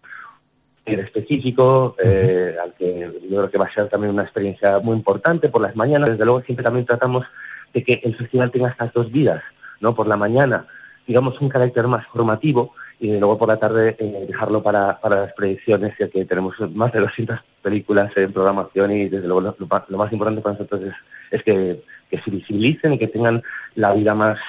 [0.85, 4.95] taller específico, eh, al que yo creo que va a ser también una experiencia muy
[4.95, 6.11] importante por las mañanas.
[6.11, 7.25] Desde luego siempre también tratamos
[7.73, 9.43] de que el festival tenga estas dos vidas,
[9.81, 9.93] ¿no?
[9.93, 10.67] Por la mañana,
[11.05, 15.33] digamos, un carácter más formativo y luego por la tarde eh, dejarlo para, para las
[15.33, 20.11] predicciones, ya que tenemos más de 200 películas en programación y desde luego lo, más
[20.11, 20.93] importante para nosotros es,
[21.31, 23.43] es que, que se visibilicen y que tengan
[23.75, 24.39] la vida más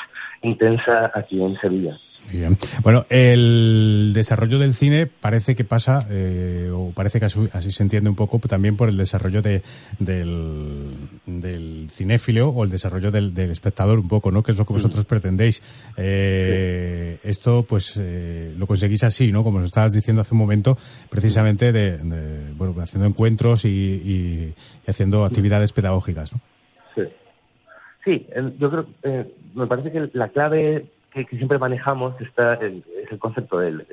[0.42, 1.98] intensa aquí en Sevilla.
[2.30, 2.56] Bien.
[2.82, 8.10] Bueno, el desarrollo del cine parece que pasa, eh, o parece que así, se entiende
[8.10, 9.62] un poco, también por el desarrollo de,
[9.98, 10.94] del,
[11.26, 14.42] del cinéfilo o el desarrollo del, espectador un poco, ¿no?
[14.42, 15.62] Que es lo que vosotros pretendéis.
[15.96, 19.42] Eh, esto, pues, eh, lo conseguís así, ¿no?
[19.42, 20.76] Como os estabas diciendo hace un momento,
[21.08, 21.98] precisamente de,
[22.56, 24.54] bueno, haciendo encuentros y, y,
[24.86, 26.40] haciendo actividades pedagógicas, ¿no?
[26.94, 27.02] Sí.
[28.04, 28.26] Sí,
[28.58, 30.86] yo creo, eh, me parece que la clave
[31.26, 33.84] que, siempre manejamos está es el concepto de,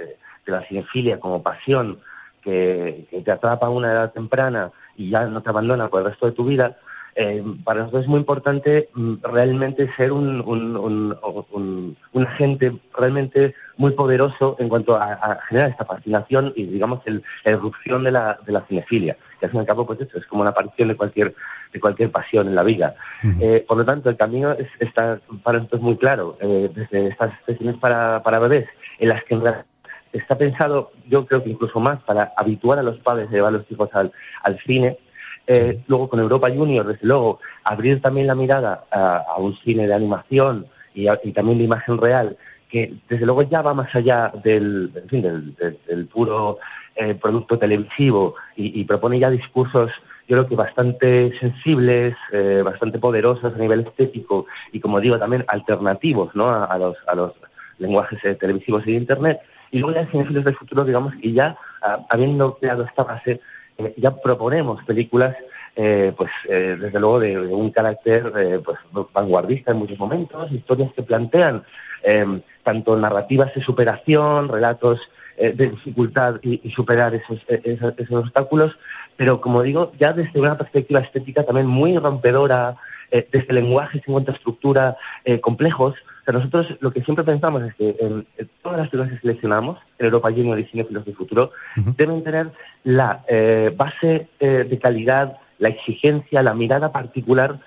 [0.46, 2.00] la cinefilia como pasión
[2.42, 6.26] que, te atrapa a una edad temprana y ya no te abandona por el resto
[6.26, 6.78] de tu vida.
[7.18, 14.58] Eh, para nosotros es muy importante mm, realmente ser un, un, agente realmente muy poderoso
[14.60, 18.66] en cuanto a, generar esta fascinación y, digamos, el, la erupción de la, de la
[18.66, 19.16] cinefilia.
[19.40, 21.34] Que al fin y al cabo, pues eso, es como la aparición de cualquier
[21.76, 22.96] de cualquier pasión en la vida.
[23.42, 27.76] Eh, por lo tanto, el camino está para nosotros muy claro, eh, desde estas sesiones
[27.78, 29.38] para, para bebés, en las que
[30.14, 33.58] está pensado, yo creo que incluso más, para habituar a los padres a llevar a
[33.58, 34.12] los hijos al,
[34.44, 34.98] al cine.
[35.48, 39.94] Eh, luego con Europa Junior, desde luego, abrir también la mirada a, un cine de
[39.94, 42.38] animación y, también de imagen real,
[42.70, 46.58] que desde luego ya va más allá del, del, puro
[47.22, 49.92] producto televisivo y, propone ya discursos
[50.28, 55.46] yo creo que bastante sensibles, eh, bastante poderosos a nivel estético y, como digo, también
[55.48, 56.50] alternativos ¿no?
[56.50, 57.34] a, los, a los
[57.78, 59.42] lenguajes eh, televisivos y de Internet.
[59.72, 63.40] Y luego ya en Cinefilos del Futuro, digamos, y ya ah, habiendo creado esta base,
[63.78, 65.36] eh, ya proponemos películas,
[65.76, 68.78] pues desde luego de, un carácter pues
[69.12, 71.64] vanguardista en muchos momentos, historias que plantean
[72.64, 75.02] tanto narrativas de superación, relatos
[75.38, 77.42] de dificultad y, superar esos,
[78.10, 78.78] obstáculos,
[79.18, 82.78] pero como digo, ya desde una perspectiva estética también muy rompedora,
[83.12, 85.96] eh, desde lenguajes en cuanto a estructura eh, complejos.
[86.26, 88.26] O sea, nosotros lo que siempre pensamos es que en,
[88.64, 92.52] todas las películas que seleccionamos, en Europa Junior y Cinefilos del Futuro, deben tener
[92.84, 97.60] la eh, base de calidad, la exigencia, la mirada particular,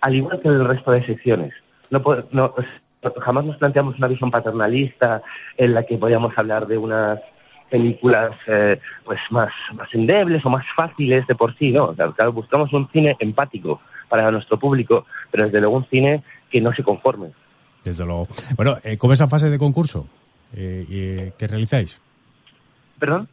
[0.00, 1.52] al igual que en el resto de secciones.
[1.90, 2.02] No,
[2.32, 2.54] no,
[3.20, 5.22] jamás nos planteamos una visión paternalista
[5.56, 7.20] en la que podíamos hablar de unas
[7.70, 11.94] películas eh, pues más, más endebles o más fáciles de por sí, ¿no?
[11.94, 16.72] Claro, buscamos un cine empático para nuestro público, pero desde luego un cine que no
[16.72, 17.28] se conforme.
[17.86, 18.26] Desde luego.
[18.56, 20.08] Bueno, eh, ¿cómo es la fase de concurso
[20.56, 22.00] eh, que realizáis?
[22.98, 23.28] ¿Perdón?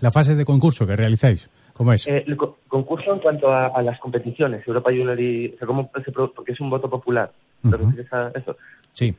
[0.00, 1.50] La fase de concurso que realizáis.
[1.74, 2.08] ¿Cómo es?
[2.08, 5.52] Eh, el co- concurso en cuanto a, a las competiciones, Europa Junior y...
[5.54, 7.32] o sea, ¿cómo se porque es un voto popular.
[7.60, 7.84] ¿Te Ujú.
[7.84, 8.56] refieres a eso?
[8.94, 9.14] Sí.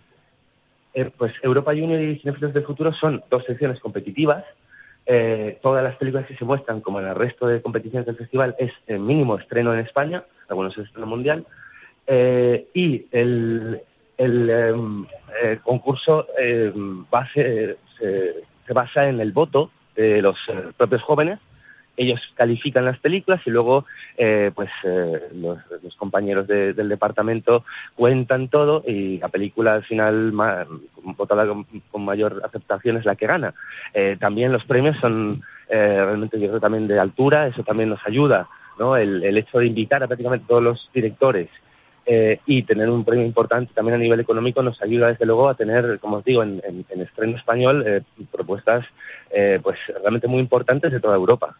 [0.95, 4.43] Eh, pues Europa Junior y Cinefilos del Futuro son dos secciones competitivas.
[5.05, 8.55] Eh, todas las películas que se muestran, como en el resto de competiciones del festival,
[8.57, 11.45] es eh, mínimo estreno en España, algunos es estreno mundial.
[12.07, 13.81] Eh, y el,
[14.17, 15.05] el, em,
[15.41, 18.35] eh, concurso em, base- se,
[18.67, 21.39] se basa en el voto de los eh, propios jóvenes.
[21.95, 23.85] Ellos califican las películas y luego
[24.17, 27.63] eh, pues eh, los, compañeros de- del departamento
[27.95, 30.31] cuentan todo y la película al final
[31.03, 31.65] votada con,
[32.03, 33.53] mayor aceptación es la que gana.
[34.19, 38.47] También los premios son realmente yo también de altura, eso también nos ayuda,
[38.79, 38.97] ¿no?
[38.97, 41.49] El, el hecho de invitar a prácticamente todos los directores
[42.05, 45.55] eh, y tener un premio importante también a nivel económico nos ayuda desde luego a
[45.55, 48.01] tener, como os digo, en, en- en estreno español eh,
[48.31, 48.85] propuestas
[49.31, 51.55] eh, pues realmente muy importantes de toda Europa.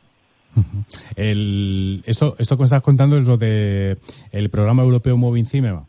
[1.16, 3.98] El, esto, esto que me estás contando es lo de
[4.32, 5.88] el programa europeo Moving Cinema.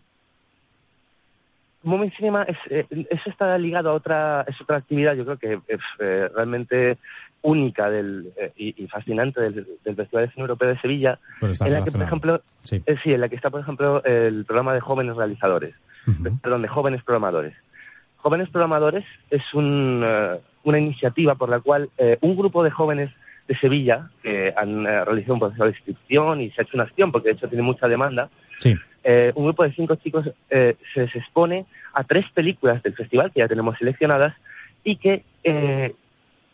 [1.82, 5.58] Moving Cinema, es, eh, eso está ligado a otra, es otra actividad, yo creo que
[5.68, 6.96] es realmente
[7.44, 11.72] única del, eh, y, y fascinante del, del Festival de Cine Europeo de Sevilla, en
[11.72, 12.82] la que, por ejemplo, Sí.
[12.86, 15.74] eh, sí, en la que está, por ejemplo, el programa de jóvenes realizadores,
[16.06, 16.38] Ujú.
[16.42, 17.54] perdón, de jóvenes programadores.
[18.16, 21.90] Jóvenes Programadores es un, eh, una iniciativa por la cual
[22.22, 23.10] un grupo de jóvenes
[23.46, 27.12] de Sevilla que han realizado un proceso de inscripción y se ha hecho una acción,
[27.12, 28.74] porque de hecho tiene mucha demanda, Sí.
[29.02, 33.30] eh, un grupo de cinco chicos eh, se les expone a tres películas del festival
[33.30, 34.34] que ya tenemos seleccionadas
[34.82, 35.94] y que eh,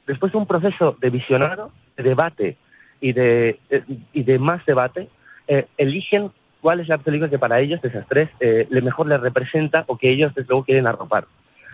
[0.06, 2.56] después de un proceso de visionado, de debate
[3.00, 3.82] y de, eh,
[4.12, 5.08] y de más debate,
[5.48, 6.30] eh, eligen
[6.60, 9.84] cuál es la película que para ellos, de esas tres, eh, le mejor les representa
[9.86, 11.26] o que ellos desde luego quieren arropar.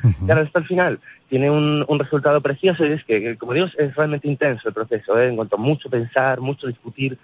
[0.04, 0.26] Ujú.
[0.26, 3.66] Claro, esto al final tiene un, un resultado precioso y es que, que, como digo,
[3.76, 7.18] es realmente intenso el proceso, en cuanto a mucho pensar, mucho discutir.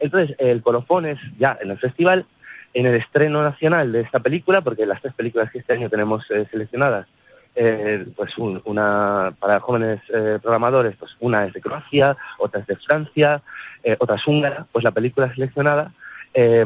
[0.00, 2.26] Entonces, el colofón es ya en el festival,
[2.72, 6.26] en el estreno nacional de esta película, porque las tres películas que este año tenemos
[6.26, 7.06] seleccionadas,
[7.56, 12.66] eh, pues un- una para jóvenes eh, programadores, pues una es de Croacia, otra es
[12.66, 13.42] de Francia,
[13.82, 15.92] eh, otra es húngara, pues la película seleccionada
[16.36, 16.64] eh,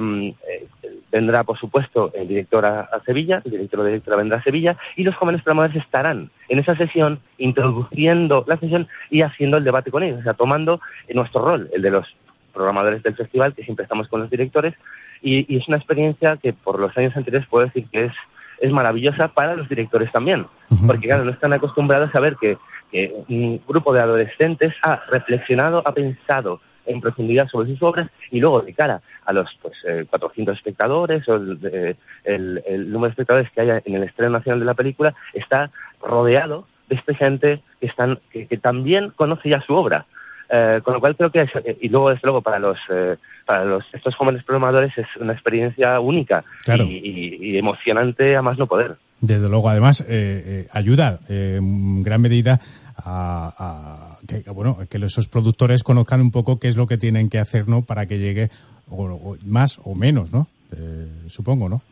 [0.49, 0.67] eh,
[1.13, 5.05] vendrá, por supuesto, el director a, Sevilla, el director o directora vendrá a Sevilla, y
[5.05, 10.03] los jóvenes programadores estarán en esa sesión introduciendo la sesión y haciendo el debate con
[10.03, 10.81] ellos, o sea, tomando
[11.13, 12.07] nuestro rol, el de los
[12.55, 14.75] programadores del festival, que siempre estamos con los directores,
[15.21, 18.13] y es una experiencia que por los años anteriores puedo decir que es,
[18.61, 20.47] es maravillosa para los directores también,
[20.87, 22.59] porque claro, no están acostumbrados a ver que,
[22.91, 28.41] que un grupo de adolescentes ha reflexionado, ha pensado en profundidad sobre sus obras y
[28.41, 31.95] luego de cara a los pues, eh, 400 espectadores o el, eh,
[32.25, 35.71] el- el número de espectadores que haya en el estreno nacional de la película está
[36.01, 40.07] rodeado de esta gente que, están, que, que también conoce ya su obra.
[40.51, 43.17] Eh, con lo cual creo que es- eh, y luego desde luego para los eh,
[43.45, 46.85] para los estos jóvenes programadores es una experiencia única Claro.
[46.85, 48.97] y, y- y emocionante a más no poder.
[49.21, 52.61] Desde luego, además, eh, eh, ayuda en gran medida
[52.97, 57.29] a, a que, bueno, que esos productores conozcan un poco qué es lo que tienen
[57.29, 57.83] que hacer, ¿no?
[57.83, 58.51] Para que llegue
[58.89, 60.47] o, o más o menos, ¿no?
[60.77, 61.83] Eh, supongo, ¿no?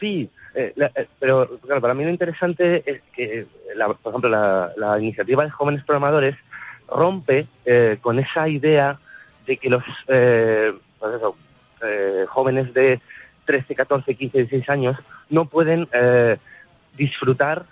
[0.00, 3.46] Sí, eh, la- eh, pero claro, para mí lo interesante es que,
[3.76, 6.34] la- por ejemplo, la, la iniciativa de jóvenes programadores
[6.90, 8.98] rompe eh, con esa idea
[9.46, 11.12] de que los eh, pues
[11.82, 13.00] eh, jóvenes de
[13.46, 14.96] 13, 14, 15, 16 años
[15.28, 15.88] no pueden
[16.96, 17.64] disfrutar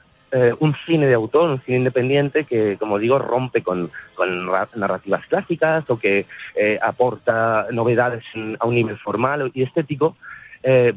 [0.60, 5.24] un cine de autor, un cine independiente que, como digo, rompe con, con ra- narrativas
[5.26, 6.26] clásicas o que
[6.82, 8.24] aporta novedades
[8.58, 10.16] a un nivel formal y estético.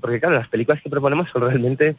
[0.02, 1.96] Porque claro, las películas que proponemos son realmente,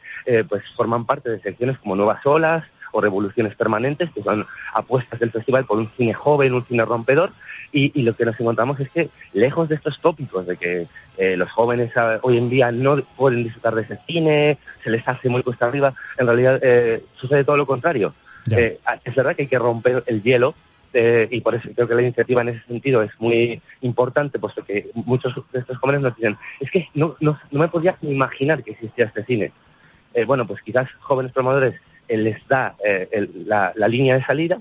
[0.47, 5.31] pues forman parte de secciones como Nuevas Olas o Revoluciones Permanentes, que son apuestas del
[5.31, 7.31] festival por un cine joven, un cine rompedor,
[7.73, 10.87] y, y lo que nos encontramos es que, lejos de estos tópicos de que
[11.17, 15.05] eh, los jóvenes ah, hoy en día no pueden disfrutar de ese cine, se les
[15.07, 18.13] hace muy cuesta arriba, en realidad eh, sucede todo lo contrario.
[18.51, 20.55] Eh, es verdad que hay que romper el hielo,
[20.93, 24.63] eh, y por eso creo que la iniciativa en ese sentido es muy importante, puesto
[24.63, 28.63] que muchos de estos jóvenes nos dicen, es que no, no, no me podía imaginar
[28.63, 29.51] que existía este cine.
[30.13, 31.73] Eh, bueno, pues quizás jóvenes promotores
[32.07, 34.59] eh, les da eh, el- la, la línea de salida,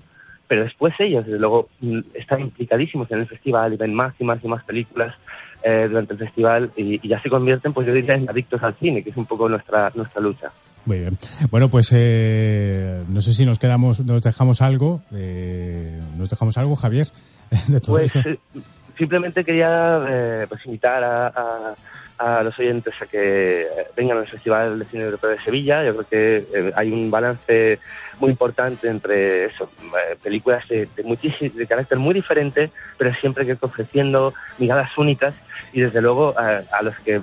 [0.49, 4.25] pero después ellos, desde luego, mm, están implicadísimos en el festival y ven más y
[4.25, 5.15] más y más películas
[5.63, 8.75] eh, durante el festival y, y ya se convierten, pues yo diría, en adictos al
[8.75, 10.51] cine, que es un poco nuestra, nuestra lucha.
[10.85, 11.17] Muy bien.
[11.51, 16.75] Bueno, pues eh, no sé si nos quedamos, nos dejamos algo, eh, nos dejamos algo,
[16.77, 17.07] Javier,
[17.69, 18.29] de todo Pues esto.
[18.29, 18.39] eh,
[18.99, 21.75] simplemente quería eh, pues invitar a, a-
[22.23, 23.67] a los oyentes a que
[23.97, 25.85] vengan al Festival de Cine Europeo de Sevilla.
[25.85, 27.81] Yo creo que eh, hay un balance
[28.21, 34.35] muy importante entre eso, eh, películas de, de carácter muy diferente, pero siempre que ofreciendo
[34.59, 35.35] miradas únicas
[35.73, 37.21] y desde luego a, los que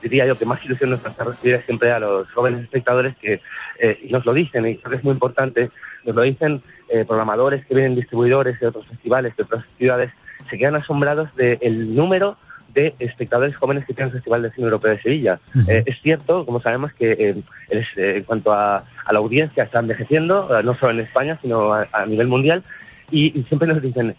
[0.00, 3.40] diría yo que más ilusión nos hace recibir siempre a los jóvenes espectadores que
[3.80, 5.70] eh, nos lo dicen, y creo que es muy importante,
[6.04, 6.62] nos lo dicen
[7.08, 10.12] programadores que vienen distribuidores de otros festivales, de otras ciudades,
[10.48, 12.36] se quedan asombrados del número
[12.76, 15.40] de espectadores jóvenes que tiene el Festival de Cine Europeo de Sevilla.
[15.66, 20.48] Eh, es cierto, como sabemos, que eh, eh, en cuanto a, la audiencia está envejeciendo,
[20.62, 22.62] no solo en España, sino a, nivel mundial,
[23.10, 24.14] y, siempre nos dicen,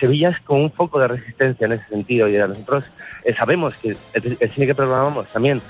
[0.00, 2.86] Sevilla es como un foco de resistencia en ese sentido, y nosotros
[3.36, 5.60] sabemos que el, cine que programamos también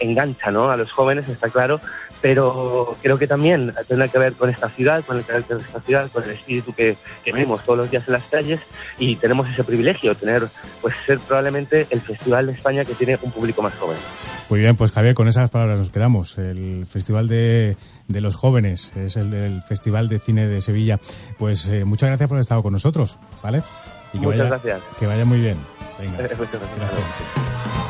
[0.00, 0.70] engancha ¿no?
[0.70, 1.80] a los jóvenes, está claro,
[2.20, 5.80] pero creo que también tiene que ver con esta ciudad, con el carácter de esta
[5.80, 6.96] ciudad, con el espíritu que,
[7.32, 8.60] vemos todos los días en las calles
[8.98, 10.48] y tenemos ese privilegio, tener,
[10.80, 13.98] pues ser probablemente el festival de España que tiene un público más joven.
[14.48, 16.38] Muy bien, pues Javier, con esas palabras nos quedamos.
[16.38, 17.76] El Festival de,
[18.08, 21.00] los Jóvenes es el, Festival de Cine de Sevilla.
[21.36, 23.62] Pues eh, muchas gracias por haber estado con nosotros, ¿vale?
[24.12, 24.80] Y que muchas gracias.
[24.98, 25.56] Que vaya muy bien.
[25.98, 26.16] Venga.
[26.28, 27.85] gracias.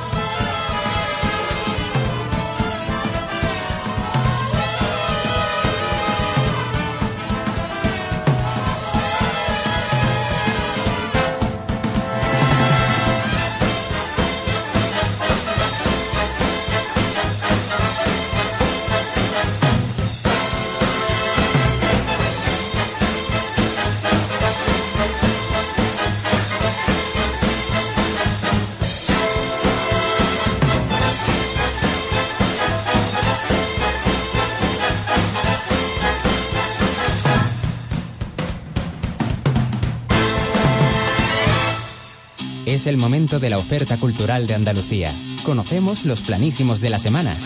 [42.87, 45.13] El momento de la oferta cultural de Andalucía.
[45.43, 47.37] Conocemos los planísimos de la semana.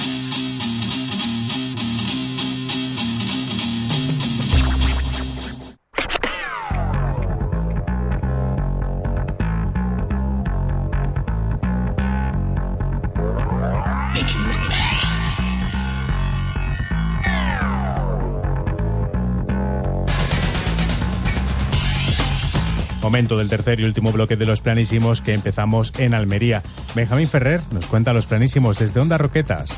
[23.30, 26.64] Momento del tercer y último bloque de los planísimos que empezamos en Almería.
[26.96, 29.70] Benjamín Ferrer nos cuenta los planísimos desde Onda Roquetas.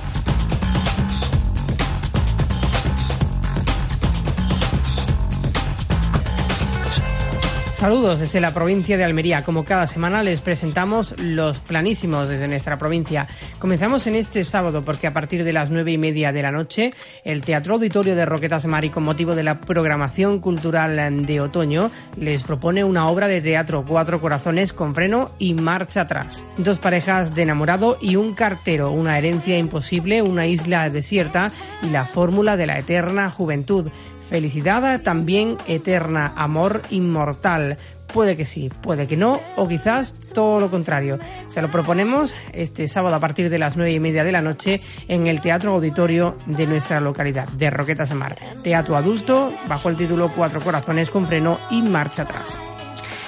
[7.83, 9.43] Saludos desde la provincia de Almería.
[9.43, 13.27] Como cada semana les presentamos los planísimos desde nuestra provincia.
[13.59, 16.95] Comenzamos en este sábado porque a partir de las nueve y media de la noche
[17.25, 21.91] el Teatro Auditorio de Roquetas Mar y con motivo de la programación cultural de otoño
[22.17, 26.45] les propone una obra de teatro Cuatro Corazones con freno y marcha atrás.
[26.59, 31.51] Dos parejas de enamorado y un cartero, una herencia imposible, una isla desierta
[31.83, 33.91] y la fórmula de la eterna juventud.
[34.33, 37.77] Felicidad también eterna, amor inmortal.
[38.15, 41.19] Puede que sí, puede que no, o quizás todo lo contrario.
[41.49, 44.81] Se lo proponemos este sábado a partir de las nueve y media de la noche
[45.07, 48.37] en el Teatro Auditorio de nuestra localidad, de Roquetas Mar.
[48.63, 52.59] Teatro adulto, bajo el título Cuatro Corazones con freno y marcha atrás.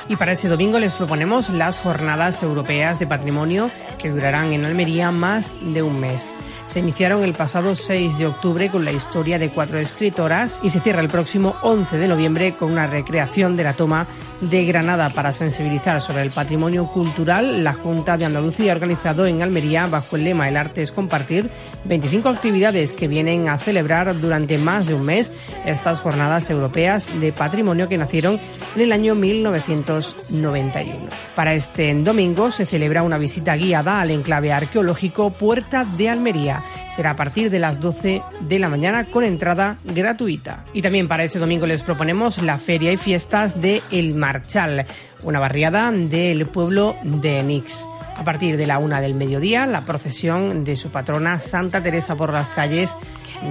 [0.09, 5.11] Y para este domingo les proponemos las Jornadas Europeas de Patrimonio que durarán en Almería
[5.11, 6.35] más de un mes
[6.67, 10.81] se iniciaron el pasado 6 de octubre con la historia de cuatro escritoras y se
[10.81, 14.07] cierra el próximo 11 de noviembre con una recreación de la toma
[14.41, 17.63] de Granada para sensibilizar sobre el patrimonio cultural.
[17.65, 21.51] La Junta de Andalucía ha organizado en Almería, bajo el lema El arte es compartir,
[21.85, 25.33] 25 actividades que vienen a celebrar durante más de un mes
[25.65, 28.41] estas jornadas europeas de patrimonio que nacieron
[28.75, 30.95] en el año 1991.
[31.35, 36.54] Para este domingo se celebra una visita guiada al enclave arqueológico Puerta de Almería.
[36.91, 40.65] Será a partir de las 12 de la mañana con entrada gratuita.
[40.73, 44.87] Y también para ese domingo les proponemos la feria y fiestas de El Marchal,
[45.23, 47.87] una barriada del pueblo de Nix.
[48.17, 52.33] A partir de la una del mediodía, la procesión de su patrona Santa Teresa por
[52.33, 52.97] las calles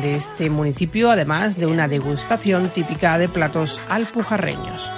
[0.01, 4.91] de este municipio, además de una degustación típica de platos alpujarreños.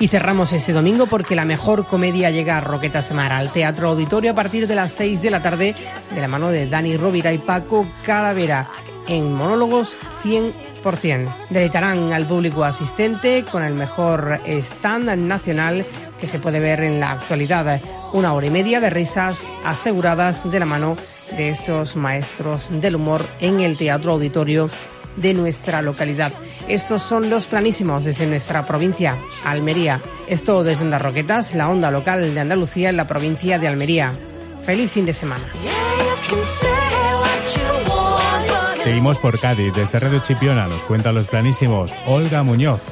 [0.00, 4.30] Y cerramos este domingo porque la mejor comedia llega a Roqueta Semana, al Teatro Auditorio,
[4.30, 5.74] a partir de las 6 de la tarde,
[6.14, 8.70] de la mano de Dani Rovira y Paco Calavera,
[9.08, 11.34] en monólogos 100%.
[11.50, 15.84] Deleitarán al público asistente con el mejor stand nacional
[16.20, 17.80] que se puede ver en la actualidad.
[18.12, 20.96] Una hora y media de risas aseguradas de la mano
[21.36, 24.70] de estos maestros del humor en el Teatro Auditorio
[25.16, 26.32] de nuestra localidad.
[26.68, 30.00] Estos son los planísimos desde nuestra provincia, Almería.
[30.28, 34.12] Esto desde Onda Roquetas, la onda local de Andalucía en la provincia de Almería.
[34.64, 35.44] Feliz fin de semana.
[38.82, 39.74] Seguimos por Cádiz.
[39.74, 42.82] Desde Radio Chipiona nos cuenta los planísimos Olga Muñoz.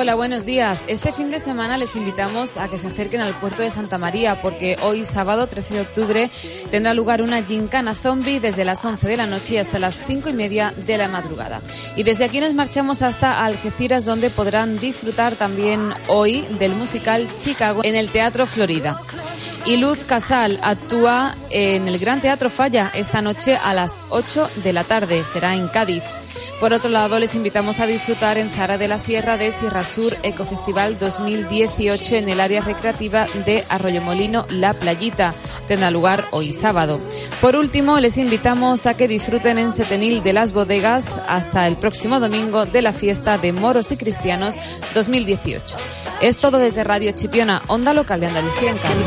[0.00, 0.84] Hola, buenos días.
[0.86, 4.40] Este fin de semana les invitamos a que se acerquen al puerto de Santa María
[4.40, 6.30] porque hoy sábado 13 de octubre
[6.70, 10.32] tendrá lugar una gincana zombie desde las 11 de la noche hasta las 5 y
[10.32, 11.60] media de la madrugada.
[11.96, 17.84] Y desde aquí nos marchamos hasta Algeciras donde podrán disfrutar también hoy del musical Chicago
[17.84, 18.98] en el Teatro Florida.
[19.66, 24.72] Y Luz Casal actúa en el Gran Teatro Falla esta noche a las 8 de
[24.72, 25.26] la tarde.
[25.26, 26.04] Será en Cádiz.
[26.58, 30.16] Por otro lado, les invitamos a disfrutar en Zara de la Sierra de Sierra Sur
[30.22, 35.34] Ecofestival 2018 en el área recreativa de Arroyomolino La Playita.
[35.66, 37.00] Tendrá lugar hoy sábado.
[37.40, 42.20] Por último, les invitamos a que disfruten en Setenil de las Bodegas hasta el próximo
[42.20, 44.58] domingo de la fiesta de Moros y Cristianos
[44.94, 45.76] 2018.
[46.20, 49.06] Es todo desde Radio Chipiona, onda local de Andalucía en Cádiz.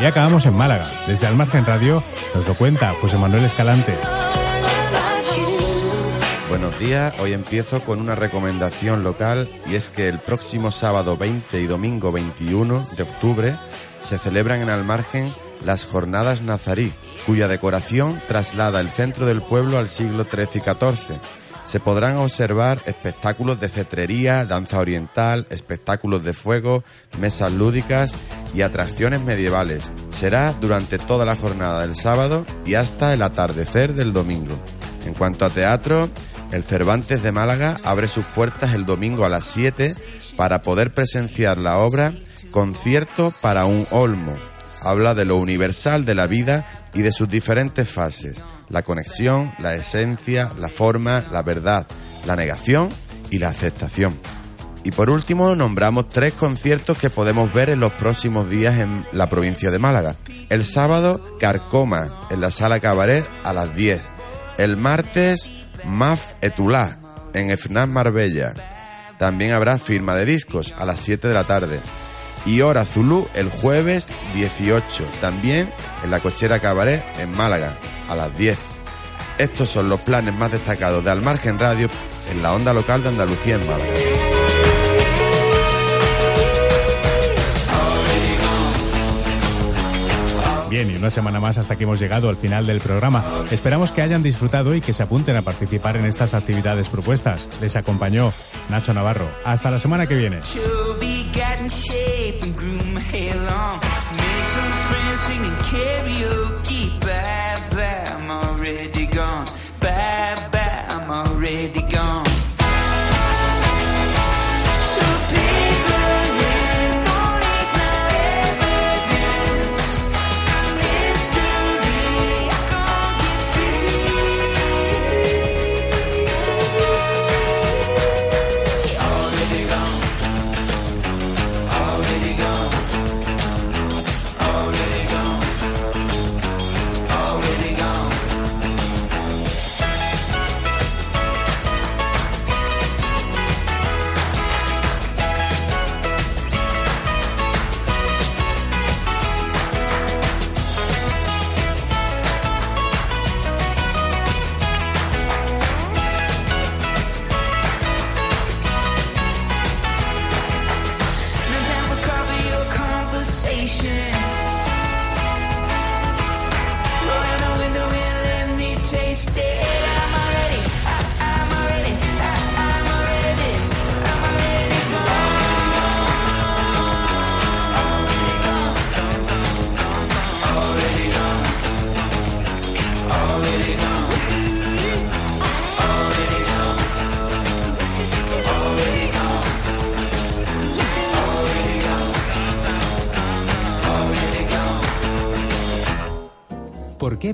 [0.00, 1.04] Y acabamos en Málaga.
[1.06, 2.02] Desde Almargen Radio
[2.34, 3.96] nos lo cuenta José Manuel Escalante.
[6.48, 11.60] Buenos días, hoy empiezo con una recomendación local y es que el próximo sábado 20
[11.60, 13.58] y domingo 21 de octubre
[14.00, 15.30] se celebran en Almargen
[15.62, 16.94] las Jornadas Nazarí,
[17.26, 21.20] cuya decoración traslada el centro del pueblo al siglo XIII y XIV.
[21.64, 26.82] Se podrán observar espectáculos de cetrería, danza oriental, espectáculos de fuego,
[27.20, 28.14] mesas lúdicas
[28.54, 29.92] y atracciones medievales.
[30.08, 34.58] Será durante toda la jornada del sábado y hasta el atardecer del domingo.
[35.04, 36.08] En cuanto a teatro,
[36.52, 39.94] el Cervantes de Málaga abre sus puertas el domingo a las 7
[40.36, 42.12] para poder presenciar la obra
[42.50, 44.34] Concierto para un Olmo.
[44.82, 49.74] Habla de lo universal de la vida y de sus diferentes fases, la conexión, la
[49.74, 51.86] esencia, la forma, la verdad,
[52.26, 52.88] la negación
[53.30, 54.18] y la aceptación.
[54.84, 59.28] Y por último, nombramos tres conciertos que podemos ver en los próximos días en la
[59.28, 60.16] provincia de Málaga.
[60.48, 64.00] El sábado, Carcoma, en la sala Cabaret a las 10.
[64.56, 65.50] El martes,
[65.84, 66.98] Maf Etulá,
[67.34, 68.54] en FNAF Marbella.
[69.18, 71.80] También habrá firma de discos a las 7 de la tarde.
[72.46, 75.68] Y Hora Zulu el jueves 18, también
[76.04, 77.74] en la Cochera Cabaret en Málaga,
[78.08, 78.58] a las 10.
[79.38, 81.88] Estos son los planes más destacados de Almargen Radio
[82.30, 84.17] en la onda local de Andalucía en Málaga.
[90.78, 93.24] Bien, y una semana más hasta que hemos llegado al final del programa.
[93.50, 97.48] Esperamos que hayan disfrutado y que se apunten a participar en estas actividades propuestas.
[97.60, 98.32] Les acompañó
[98.68, 99.28] Nacho Navarro.
[99.44, 100.36] Hasta la semana que viene.
[100.36, 100.44] ¿Por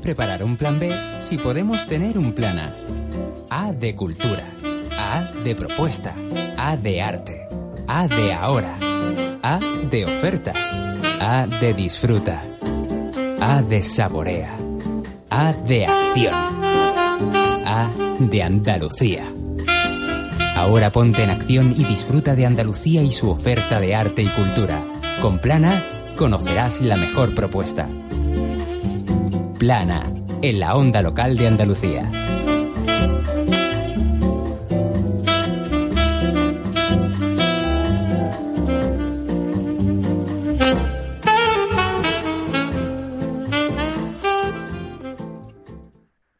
[0.05, 2.75] preparar un plan B si podemos tener un plan A?
[3.49, 4.45] A de cultura,
[4.99, 6.13] A de propuesta,
[6.59, 7.49] A de arte,
[7.89, 8.77] A de ahora,
[9.43, 9.59] A
[9.91, 10.53] de oferta,
[11.21, 12.43] A de disfruta,
[13.41, 14.55] A de saborea,
[15.31, 16.35] A de acción,
[17.65, 19.25] A de Andalucía.
[20.55, 24.83] Ahora ponte en acción y disfruta de Andalucía y su oferta de arte y cultura.
[25.23, 25.83] Con Plan A
[26.19, 27.89] conocerás la mejor propuesta.
[29.65, 30.05] Plana,
[30.43, 32.11] en la onda local de Andalucía.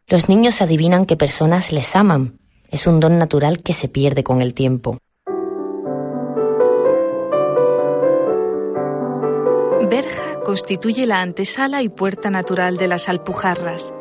[0.07, 2.39] Los niños adivinan que personas les aman.
[2.69, 4.99] Es un don natural que se pierde con el tiempo.
[10.45, 13.93] Constituye la antesala y puerta natural de las Alpujarras,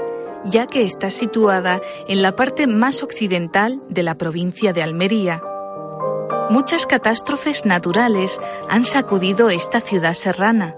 [0.46, 5.42] ya que está situada en la parte más occidental de la provincia de Almería.
[6.50, 8.40] Muchas catástrofes naturales
[8.70, 10.76] han sacudido esta ciudad serrana,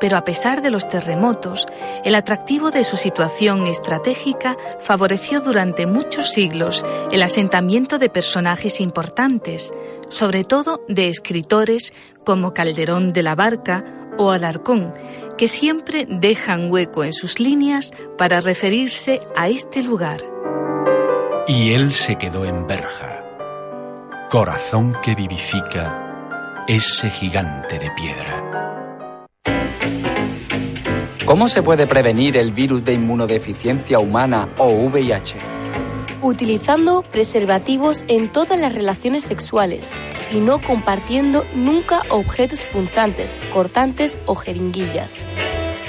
[0.00, 1.66] pero a pesar de los terremotos,
[2.04, 9.70] el atractivo de su situación estratégica favoreció durante muchos siglos el asentamiento de personajes importantes,
[10.08, 11.92] sobre todo de escritores
[12.24, 14.92] como Calderón de la Barca o Alarcón,
[15.36, 20.20] que siempre dejan hueco en sus líneas para referirse a este lugar.
[21.46, 23.24] Y él se quedó en Berja,
[24.30, 28.50] corazón que vivifica ese gigante de piedra.
[31.24, 35.59] ¿Cómo se puede prevenir el virus de inmunodeficiencia humana o VIH?
[36.22, 39.90] Utilizando preservativos en todas las relaciones sexuales
[40.30, 45.14] y no compartiendo nunca objetos punzantes, cortantes o jeringuillas.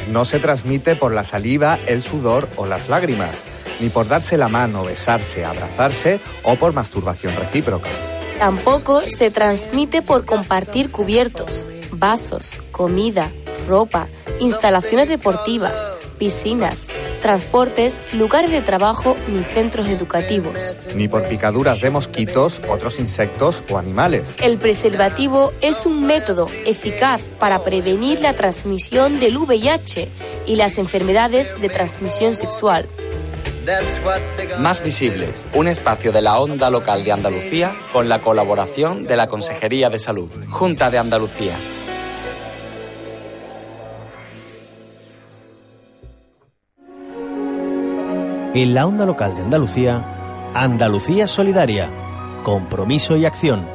[0.09, 3.43] No se transmite por la saliva, el sudor o las lágrimas,
[3.81, 7.89] ni por darse la mano, besarse, abrazarse o por masturbación recíproca.
[8.39, 13.29] Tampoco se transmite por compartir cubiertos, vasos, comida,
[13.67, 14.07] ropa,
[14.39, 16.87] instalaciones deportivas, piscinas,
[17.21, 20.87] transportes, lugares de trabajo ni centros educativos.
[20.95, 24.35] Ni por picaduras de mosquitos, otros insectos o animales.
[24.41, 30.09] El preservativo es un método eficaz para prevenir la transmisión del VIH
[30.45, 32.87] y las enfermedades de transmisión sexual.
[34.57, 39.27] Más visibles, un espacio de la onda local de Andalucía con la colaboración de la
[39.27, 41.55] Consejería de Salud, Junta de Andalucía.
[48.53, 51.89] En la onda local de Andalucía, Andalucía Solidaria,
[52.43, 53.65] compromiso y acción.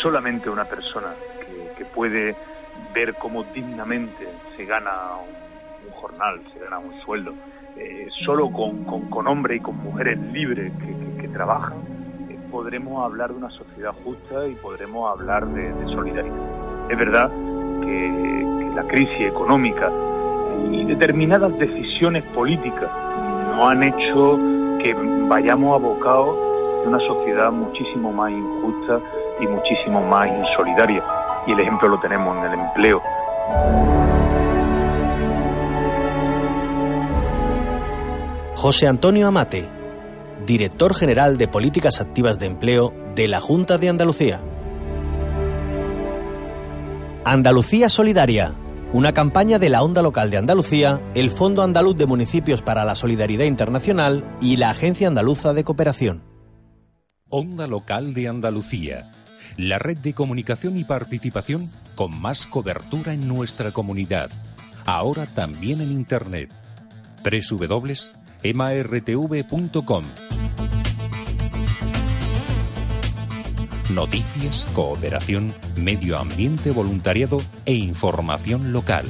[0.00, 1.08] Solamente una persona
[1.76, 2.36] que, puede
[2.94, 4.92] ver cómo dignamente se gana
[5.84, 7.34] un, jornal, se gana un sueldo,
[7.76, 10.72] eh, solo con, con, hombres y con mujeres libres
[11.20, 11.78] que, trabajan,
[12.30, 16.90] eh, podremos hablar de una sociedad justa y podremos hablar de, de solidaridad.
[16.90, 17.28] Es verdad
[17.80, 17.88] que,
[18.60, 19.90] que la crisis económica
[20.72, 22.90] y determinadas decisiones políticas
[23.56, 24.38] no han hecho
[24.78, 24.94] que
[25.28, 26.36] vayamos abocados
[26.84, 29.00] a una sociedad muchísimo más injusta
[29.40, 31.02] y muchísimo más insolidaria.
[31.46, 33.02] Y el ejemplo lo tenemos en el empleo.
[38.54, 39.68] José Antonio Amate,
[40.44, 44.40] director general de Políticas Activas de Empleo de la Junta de Andalucía.
[47.24, 48.54] Andalucía Solidaria
[48.92, 52.94] una campaña de la Onda Local de Andalucía, el Fondo Andaluz de Municipios para la
[52.94, 56.22] Solidaridad Internacional y la Agencia Andaluza de Cooperación.
[57.28, 59.12] Onda Local de Andalucía,
[59.58, 64.30] la red de comunicación y participación con más cobertura en nuestra comunidad,
[64.86, 66.50] ahora también en Internet.
[67.22, 70.04] www.emartv.com
[73.90, 79.06] Noticias, cooperación, medio ambiente, voluntariado e información local.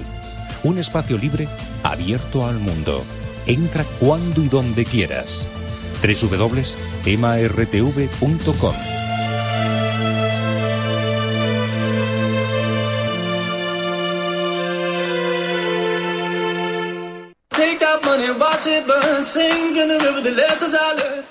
[0.62, 1.48] Un espacio libre
[1.82, 3.02] abierto al mundo.
[3.46, 5.44] Entra cuando y donde quieras.
[6.00, 8.74] www.emartv.com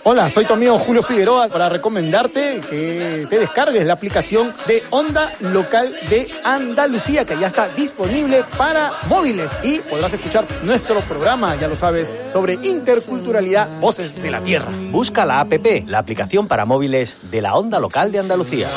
[0.03, 5.31] Hola, soy tu amigo Julio Figueroa para recomendarte que te descargues la aplicación de Onda
[5.39, 11.67] Local de Andalucía que ya está disponible para móviles y podrás escuchar nuestro programa, ya
[11.67, 14.71] lo sabes, sobre interculturalidad, voces de la tierra.
[14.91, 18.67] Busca la APP, la aplicación para móviles de la Onda Local de Andalucía.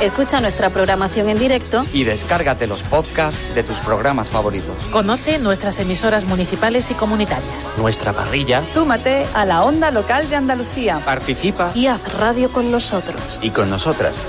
[0.00, 4.76] Escucha nuestra programación en directo y descárgate los podcasts de tus programas favoritos.
[4.90, 7.72] Conoce nuestras emisoras municipales y comunitarias.
[7.78, 8.62] Nuestra parrilla.
[8.72, 11.00] Súmate a la onda local de Andalucía.
[11.04, 13.20] Participa y haz radio con nosotros.
[13.42, 14.20] Y con nosotras.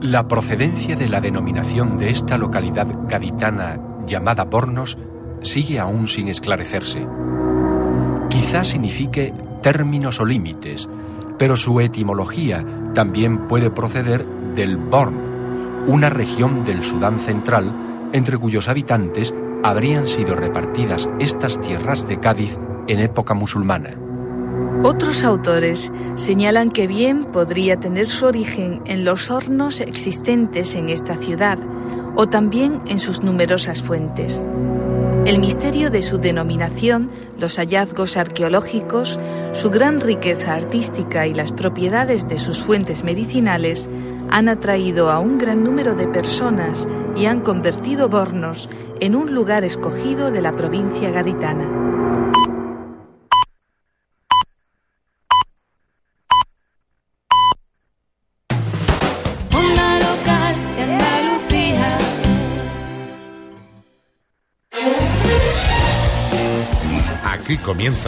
[0.00, 4.96] La procedencia de la denominación de esta localidad gaditana llamada Bornos
[5.42, 7.06] sigue aún sin esclarecerse.
[8.28, 9.32] Quizá signifique
[9.62, 10.88] términos o límites,
[11.38, 12.64] pero su etimología
[12.94, 15.16] también puede proceder del Born,
[15.86, 17.74] una región del Sudán central
[18.12, 19.32] entre cuyos habitantes
[19.62, 23.90] habrían sido repartidas estas tierras de Cádiz en época musulmana.
[24.82, 31.16] Otros autores señalan que bien podría tener su origen en los hornos existentes en esta
[31.16, 31.58] ciudad
[32.14, 34.44] o también en sus numerosas fuentes.
[35.28, 39.20] El misterio de su denominación, los hallazgos arqueológicos,
[39.52, 43.90] su gran riqueza artística y las propiedades de sus fuentes medicinales
[44.30, 48.70] han atraído a un gran número de personas y han convertido Bornos
[49.00, 51.87] en un lugar escogido de la provincia gaditana.
[67.68, 68.06] Comienza